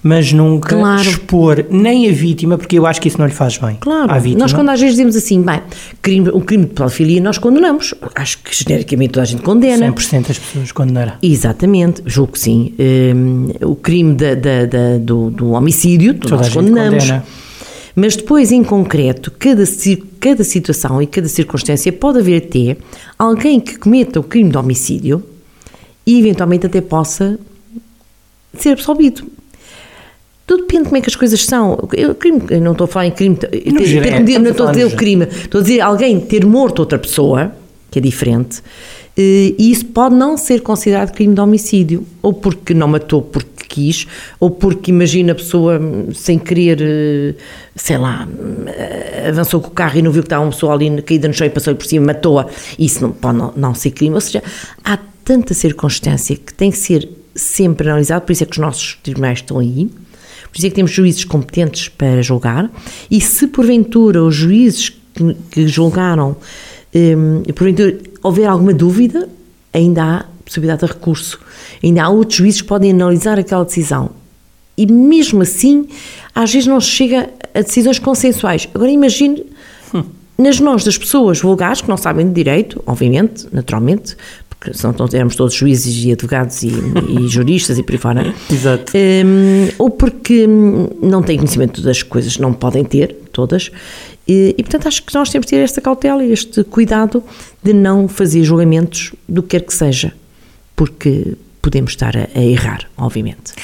mas 0.02 0.32
nunca 0.32 0.76
claro. 0.76 1.08
expor 1.08 1.64
nem 1.70 2.08
a 2.08 2.12
vítima, 2.12 2.58
porque 2.58 2.76
eu 2.78 2.86
acho 2.86 3.00
que 3.00 3.06
isso 3.06 3.18
não 3.18 3.26
lhe 3.26 3.32
faz 3.32 3.56
bem. 3.56 3.76
Claro, 3.80 4.10
à 4.10 4.18
vítima. 4.18 4.40
nós 4.40 4.52
quando 4.52 4.70
às 4.70 4.80
vezes 4.80 4.96
dizemos 4.96 5.14
assim, 5.14 5.40
bem, 5.40 5.62
crime, 6.00 6.28
o 6.30 6.40
crime 6.40 6.64
de 6.64 6.70
pedofilia 6.70 7.20
nós 7.20 7.38
condenamos, 7.38 7.94
acho 8.14 8.38
que 8.38 8.52
genericamente 8.52 9.12
toda 9.12 9.22
a 9.22 9.26
gente 9.26 9.42
condena. 9.42 9.92
100% 9.92 10.26
das 10.26 10.38
pessoas 10.38 10.72
condenará. 10.72 11.18
Exatamente, 11.22 12.02
julgo 12.04 12.32
que 12.32 12.40
sim. 12.40 12.74
Um, 12.78 13.48
o 13.64 13.76
crime 13.76 14.14
da, 14.14 14.34
da, 14.34 14.66
da, 14.66 14.98
do, 14.98 15.30
do, 15.30 15.50
homicídio, 15.52 16.14
toda 16.14 16.36
nós 16.36 16.48
condenamos. 16.48 17.04
Condena. 17.04 17.24
Mas 17.94 18.16
depois, 18.16 18.50
em 18.50 18.64
concreto, 18.64 19.30
cada, 19.38 19.62
cada 20.18 20.42
situação 20.42 21.00
e 21.00 21.06
cada 21.06 21.28
circunstância 21.28 21.92
pode 21.92 22.18
haver 22.18 22.42
até 22.42 22.76
alguém 23.18 23.60
que 23.60 23.78
cometa 23.78 24.18
o 24.18 24.22
crime 24.22 24.50
de 24.50 24.56
homicídio 24.56 25.22
e 26.06 26.18
eventualmente 26.18 26.66
até 26.66 26.80
possa 26.80 27.38
ser 28.58 28.70
absolvido. 28.70 29.26
Tudo 30.52 30.64
depende 30.64 30.82
de 30.82 30.88
como 30.90 30.96
é 30.98 31.00
que 31.00 31.08
as 31.08 31.16
coisas 31.16 31.42
são. 31.46 31.88
Eu, 31.94 32.14
crime, 32.14 32.42
eu 32.50 32.60
não 32.60 32.72
estou 32.72 32.84
a 32.84 32.88
falar 32.88 33.06
em 33.06 33.10
crime, 33.10 33.36
ter, 33.36 33.48
ter, 33.48 34.38
não 34.38 34.50
estou 34.50 34.68
a 34.68 34.70
dizer 34.70 34.84
o 34.84 34.90
crime, 34.94 35.24
estou 35.24 35.60
a 35.60 35.62
dizer 35.62 35.80
alguém 35.80 36.20
ter 36.20 36.44
morto 36.44 36.80
outra 36.80 36.98
pessoa, 36.98 37.52
que 37.90 37.98
é 37.98 38.02
diferente, 38.02 38.62
eh, 39.16 39.54
e 39.58 39.70
isso 39.70 39.86
pode 39.86 40.14
não 40.14 40.36
ser 40.36 40.60
considerado 40.60 41.12
crime 41.12 41.34
de 41.34 41.40
homicídio, 41.40 42.06
ou 42.20 42.34
porque 42.34 42.74
não 42.74 42.86
matou 42.86 43.22
porque 43.22 43.64
quis, 43.66 44.06
ou 44.38 44.50
porque 44.50 44.90
imagina 44.90 45.32
a 45.32 45.34
pessoa 45.34 45.80
sem 46.12 46.38
querer, 46.38 46.82
eh, 46.82 47.34
sei 47.74 47.96
lá, 47.96 48.28
eh, 48.66 49.28
avançou 49.30 49.58
com 49.58 49.68
o 49.68 49.70
carro 49.70 49.98
e 49.98 50.02
não 50.02 50.12
viu 50.12 50.20
que 50.20 50.26
estava 50.26 50.44
uma 50.44 50.50
pessoa 50.50 50.74
ali 50.74 51.00
caída 51.00 51.28
no 51.28 51.32
chão 51.32 51.46
e 51.46 51.50
passou 51.50 51.74
por 51.74 51.86
cima, 51.86 52.08
matou-a, 52.08 52.46
isso 52.78 53.00
não 53.00 53.10
pode 53.10 53.38
não, 53.38 53.54
não 53.56 53.74
ser 53.74 53.92
crime. 53.92 54.14
Ou 54.14 54.20
seja, 54.20 54.42
há 54.84 54.98
tanta 55.24 55.54
circunstância 55.54 56.36
que 56.36 56.52
tem 56.52 56.70
que 56.70 56.76
ser 56.76 57.08
sempre 57.34 57.88
analisado, 57.88 58.26
por 58.26 58.32
isso 58.32 58.42
é 58.42 58.46
que 58.46 58.52
os 58.52 58.58
nossos 58.58 58.98
tribunais 59.02 59.38
estão 59.38 59.58
aí, 59.58 59.88
por 60.52 60.58
isso 60.58 60.66
é 60.66 60.68
que 60.68 60.76
temos 60.76 60.90
juízes 60.90 61.24
competentes 61.24 61.88
para 61.88 62.20
julgar, 62.20 62.70
e 63.10 63.20
se 63.22 63.46
porventura 63.46 64.22
os 64.22 64.34
juízes 64.34 64.90
que, 64.90 65.34
que 65.50 65.66
julgaram, 65.66 66.36
um, 66.94 67.42
porventura 67.54 67.98
houver 68.22 68.46
alguma 68.46 68.74
dúvida, 68.74 69.28
ainda 69.72 70.04
há 70.04 70.24
possibilidade 70.44 70.86
de 70.86 70.92
recurso. 70.92 71.40
Ainda 71.82 72.04
há 72.04 72.08
outros 72.10 72.36
juízes 72.36 72.60
que 72.60 72.68
podem 72.68 72.90
analisar 72.90 73.38
aquela 73.38 73.64
decisão 73.64 74.10
E 74.76 74.86
mesmo 74.86 75.42
assim, 75.42 75.88
às 76.34 76.52
vezes 76.52 76.66
não 76.66 76.80
se 76.80 76.88
chega 76.88 77.30
a 77.54 77.62
decisões 77.62 77.98
consensuais. 77.98 78.68
Agora 78.74 78.90
imagine 78.90 79.44
hum. 79.94 80.04
nas 80.36 80.60
mãos 80.60 80.84
das 80.84 80.98
pessoas 80.98 81.40
vulgares 81.40 81.80
que 81.80 81.88
não 81.88 81.96
sabem 81.96 82.28
de 82.28 82.34
direito, 82.34 82.82
obviamente, 82.86 83.46
naturalmente, 83.52 84.16
porque 84.62 84.78
senão 84.78 84.94
éramos 85.12 85.34
todos 85.34 85.54
juízes 85.54 86.04
e 86.04 86.12
advogados 86.12 86.62
e, 86.62 86.68
e 86.68 87.26
juristas 87.26 87.78
e 87.78 87.82
por 87.82 87.92
aí 87.92 87.98
fora. 87.98 88.34
Exato. 88.48 88.92
Um, 88.96 89.68
ou 89.76 89.90
porque 89.90 90.46
não 90.46 91.20
têm 91.20 91.36
conhecimento 91.36 91.82
das 91.82 92.04
coisas, 92.04 92.38
não 92.38 92.52
podem 92.52 92.84
ter, 92.84 93.12
todas. 93.32 93.72
E, 94.26 94.54
e, 94.56 94.62
portanto 94.62 94.86
acho 94.86 95.02
que 95.02 95.12
nós 95.14 95.30
temos 95.30 95.46
de 95.46 95.50
ter 95.50 95.56
esta 95.56 95.80
cautela 95.80 96.24
e 96.24 96.32
este 96.32 96.62
cuidado 96.62 97.24
de 97.60 97.72
não 97.72 98.06
fazer 98.06 98.44
julgamentos 98.44 99.12
do 99.28 99.42
que 99.42 99.48
quer 99.48 99.66
que 99.66 99.74
seja, 99.74 100.12
porque 100.76 101.36
podemos 101.60 101.90
estar 101.90 102.16
a, 102.16 102.28
a 102.32 102.40
errar, 102.40 102.88
obviamente. 102.96 103.54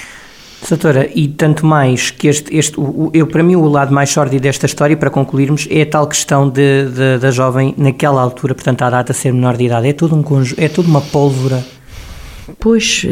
Doutora, 0.66 1.09
e 1.14 1.29
tanto 1.29 1.64
mais 1.64 2.11
que 2.11 2.29
este, 2.29 2.55
este 2.57 2.79
o, 2.79 3.11
eu, 3.14 3.27
para 3.27 3.42
mim, 3.42 3.55
o 3.55 3.66
lado 3.68 3.94
mais 3.94 4.11
sórdido 4.11 4.42
desta 4.42 4.66
história, 4.66 4.97
para 4.97 5.09
concluirmos, 5.09 5.66
é 5.71 5.83
a 5.83 5.87
tal 5.87 6.07
questão 6.07 6.49
de, 6.49 6.87
de, 6.90 7.18
da 7.18 7.31
jovem, 7.31 7.75
naquela 7.79 8.21
altura, 8.21 8.55
portanto, 8.55 8.83
à 8.83 8.90
data 8.90 9.12
ser 9.12 9.33
menor 9.33 9.57
de 9.57 9.64
idade. 9.64 9.88
É 9.88 9.92
tudo, 9.92 10.16
um 10.16 10.25
é 10.57 10.68
tudo 10.68 10.88
uma 10.88 11.01
pólvora. 11.01 11.64
Pois, 12.59 13.07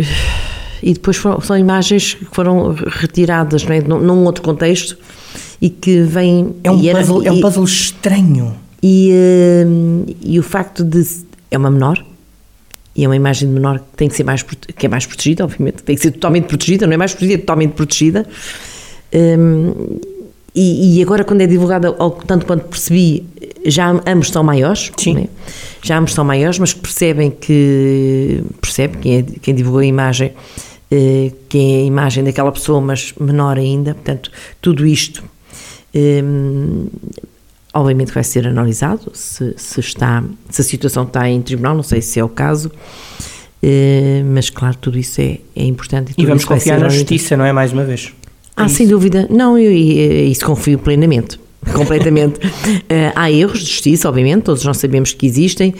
e 0.82 0.92
depois 0.92 1.16
foram, 1.16 1.40
são 1.40 1.56
imagens 1.56 2.14
que 2.14 2.26
foram 2.32 2.74
retiradas 2.74 3.64
não 3.64 3.74
é, 3.74 3.80
num, 3.80 4.00
num 4.00 4.24
outro 4.24 4.42
contexto 4.42 4.96
e 5.60 5.70
que 5.70 6.02
vêm. 6.02 6.56
É 6.64 6.70
um, 6.70 6.78
puzzle, 6.78 7.22
era, 7.22 7.28
é 7.28 7.32
um 7.32 7.40
puzzle 7.40 7.64
estranho. 7.64 8.54
E, 8.82 9.12
uh, 9.12 10.16
e 10.20 10.38
o 10.38 10.42
facto 10.42 10.84
de. 10.84 11.04
É 11.50 11.56
uma 11.56 11.70
menor, 11.70 12.04
e 12.96 13.04
é 13.04 13.08
uma 13.08 13.16
imagem 13.16 13.48
de 13.48 13.54
menor 13.54 13.78
que 13.78 13.96
tem 13.96 14.08
que 14.08 14.14
ser 14.14 14.24
mais, 14.24 14.42
que 14.42 14.86
é 14.86 14.88
mais 14.88 15.04
protegida, 15.04 15.44
obviamente, 15.44 15.82
tem 15.82 15.94
que 15.94 16.02
ser 16.02 16.12
totalmente 16.12 16.44
protegida, 16.44 16.86
não 16.86 16.94
é 16.94 16.96
mais 16.96 17.12
protegida, 17.12 17.34
é 17.34 17.38
totalmente 17.38 17.72
protegida. 17.72 18.26
Um, 19.12 19.98
e, 20.54 20.98
e, 20.98 21.02
agora, 21.02 21.22
quando 21.22 21.42
é 21.42 21.46
divulgada, 21.46 21.94
tanto 22.26 22.46
quanto 22.46 22.64
percebi, 22.64 23.26
já 23.66 23.90
ambos 24.06 24.30
são 24.30 24.42
maiores, 24.42 24.90
Sim. 24.96 25.24
É? 25.24 25.28
já 25.82 25.98
ambos 25.98 26.14
são 26.14 26.24
maiores, 26.24 26.58
mas 26.58 26.72
percebem 26.72 27.30
que, 27.30 28.42
percebe, 28.62 28.96
quem, 28.96 29.18
é, 29.18 29.22
quem 29.22 29.54
divulgou 29.54 29.80
a 29.80 29.84
imagem, 29.84 30.32
eh, 30.90 31.30
que 31.50 31.58
é 31.58 31.82
a 31.82 31.84
imagem 31.84 32.24
daquela 32.24 32.50
pessoa, 32.50 32.80
mas 32.80 33.12
menor 33.20 33.58
ainda, 33.58 33.92
portanto, 33.92 34.30
tudo 34.62 34.86
isto 34.86 35.22
um, 35.94 36.86
Obviamente 37.76 38.12
vai 38.12 38.24
ser 38.24 38.46
analisado 38.46 39.10
se, 39.12 39.54
se, 39.56 39.80
está, 39.80 40.24
se 40.48 40.62
a 40.62 40.64
situação 40.64 41.02
está 41.02 41.28
em 41.28 41.42
tribunal, 41.42 41.74
não 41.74 41.82
sei 41.82 42.00
se 42.00 42.18
é 42.18 42.24
o 42.24 42.28
caso, 42.28 42.70
eh, 43.62 44.22
mas 44.24 44.48
claro, 44.48 44.76
tudo 44.80 44.98
isso 44.98 45.20
é, 45.20 45.38
é 45.54 45.64
importante. 45.64 46.14
E, 46.16 46.22
e 46.22 46.26
vamos 46.26 46.44
confiar 46.44 46.78
na 46.78 46.88
justiça, 46.88 47.36
não 47.36 47.44
é? 47.44 47.52
Mais 47.52 47.72
uma 47.72 47.84
vez. 47.84 48.12
Ah, 48.56 48.64
é 48.64 48.68
sem 48.68 48.86
dúvida. 48.86 49.26
Não, 49.30 49.58
eu, 49.58 49.70
eu, 49.72 50.26
isso 50.26 50.44
confio 50.44 50.78
plenamente. 50.78 51.38
Completamente. 51.74 52.38
uh, 52.46 53.12
há 53.14 53.30
erros 53.30 53.58
de 53.58 53.66
justiça, 53.66 54.08
obviamente, 54.08 54.44
todos 54.44 54.64
nós 54.64 54.76
sabemos 54.76 55.12
que 55.12 55.26
existem, 55.26 55.74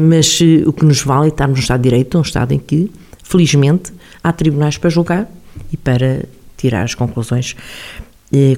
mas 0.00 0.40
o 0.64 0.72
que 0.72 0.84
nos 0.84 1.02
vale 1.02 1.26
é 1.26 1.28
estarmos 1.28 1.58
no 1.58 1.62
Estado 1.62 1.82
de 1.82 1.88
Direito, 1.90 2.16
um 2.16 2.22
Estado 2.22 2.52
em 2.52 2.58
que, 2.58 2.88
felizmente, 3.24 3.92
há 4.22 4.32
tribunais 4.32 4.78
para 4.78 4.88
julgar 4.88 5.28
e 5.72 5.76
para 5.76 6.24
tirar 6.56 6.84
as 6.84 6.94
conclusões. 6.94 7.56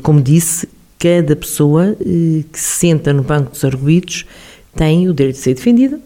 como 0.03 0.21
disse, 0.21 0.69
cada 0.99 1.37
pessoa 1.37 1.97
eh, 2.01 2.45
que 2.51 2.59
se 2.59 2.79
senta 2.79 3.13
no 3.13 3.23
banco 3.23 3.51
dos 3.53 3.65
arguídos 3.65 4.27
tem 4.75 5.09
o 5.09 5.15
direito 5.15 5.37
de 5.37 5.43
ser 5.43 5.55
defendida 5.55 6.01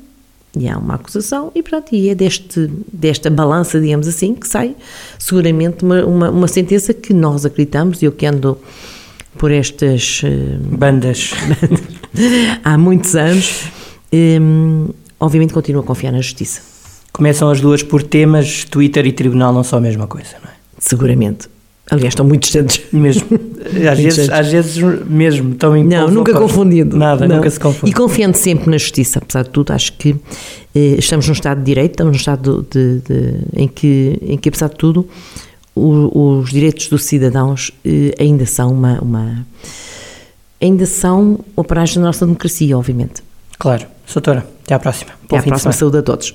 e 0.57 0.69
há 0.69 0.77
uma 0.77 0.95
acusação 0.95 1.51
e 1.55 1.63
pronto, 1.63 1.95
e 1.95 2.11
é 2.11 2.15
deste, 2.15 2.71
desta 2.93 3.31
balança, 3.31 3.81
digamos 3.81 4.07
assim, 4.07 4.35
que 4.35 4.47
sai 4.47 4.77
seguramente 5.19 5.83
uma, 5.85 6.05
uma, 6.05 6.31
uma 6.31 6.49
sentença 6.49 6.93
que 6.93 7.15
nós 7.15 7.47
acreditamos, 7.47 8.03
e 8.03 8.05
eu 8.05 8.13
que 8.13 8.27
ando 8.27 8.59
por 9.39 9.51
estas 9.51 10.23
uh, 10.23 10.59
bandas 10.77 11.31
há 12.63 12.77
muitos 12.77 13.17
anos, 13.17 13.65
um, 14.13 14.89
obviamente 15.19 15.55
continuo 15.55 15.81
a 15.81 15.85
confiar 15.85 16.13
na 16.13 16.21
justiça. 16.21 16.61
Começam 17.13 17.51
as 17.51 17.61
duas 17.61 17.83
por 17.83 18.03
temas, 18.03 18.65
Twitter 18.65 19.07
e 19.07 19.13
Tribunal 19.13 19.53
não 19.55 19.65
são 19.65 19.79
a 19.79 19.83
mesma 19.83 20.07
coisa, 20.07 20.37
não 20.43 20.51
é? 20.51 20.55
Seguramente. 20.79 21.49
Aliás, 21.91 22.13
estão 22.13 22.25
muito 22.25 22.43
distantes. 22.43 22.81
Mesmo. 22.93 23.29
Às, 23.91 23.99
vezes, 23.99 24.31
às 24.31 24.49
vezes 24.49 24.77
mesmo 25.07 25.53
estão 25.53 25.77
em 25.77 25.85
Não, 25.85 26.11
nunca 26.11 26.33
confundido. 26.35 26.97
Nada, 26.97 27.29
não. 27.29 27.37
nunca 27.37 27.49
se 27.49 27.61
confunde. 27.61 27.91
E 27.91 27.95
confiando 27.95 28.37
sempre 28.37 28.69
na 28.69 28.77
justiça, 28.77 29.21
apesar 29.21 29.45
de 29.45 29.51
tudo, 29.51 29.73
acho 29.73 29.93
que 29.95 30.17
eh, 30.75 30.97
estamos 30.99 31.27
num 31.27 31.33
Estado 31.33 31.59
de 31.59 31.65
Direito, 31.65 31.93
estamos 31.93 32.13
num 32.13 32.19
Estado 32.19 32.67
de, 32.71 32.99
de, 33.01 33.35
em, 33.55 33.69
que, 33.69 34.19
em 34.21 34.37
que, 34.37 34.49
apesar 34.49 34.69
de 34.69 34.77
tudo, 34.77 35.09
o, 35.75 36.39
os 36.41 36.51
direitos 36.51 36.89
dos 36.89 37.05
cidadãos 37.05 37.71
eh, 37.85 38.15
ainda 38.19 38.47
são 38.47 38.73
uma, 38.73 39.01
uma. 39.01 39.47
ainda 40.61 40.87
são 40.87 41.39
o 41.55 41.63
paragem 41.65 41.97
da 41.97 42.07
nossa 42.07 42.27
democracia, 42.27 42.77
obviamente. 42.77 43.23
Claro. 43.59 43.87
Soutora, 44.07 44.45
até 44.65 44.75
à 44.75 44.79
próxima. 44.79 45.13
Até 45.25 45.39
à 45.39 45.43
próxima. 45.43 45.73
Saúde 45.73 45.99
a 45.99 46.03
todos. 46.03 46.35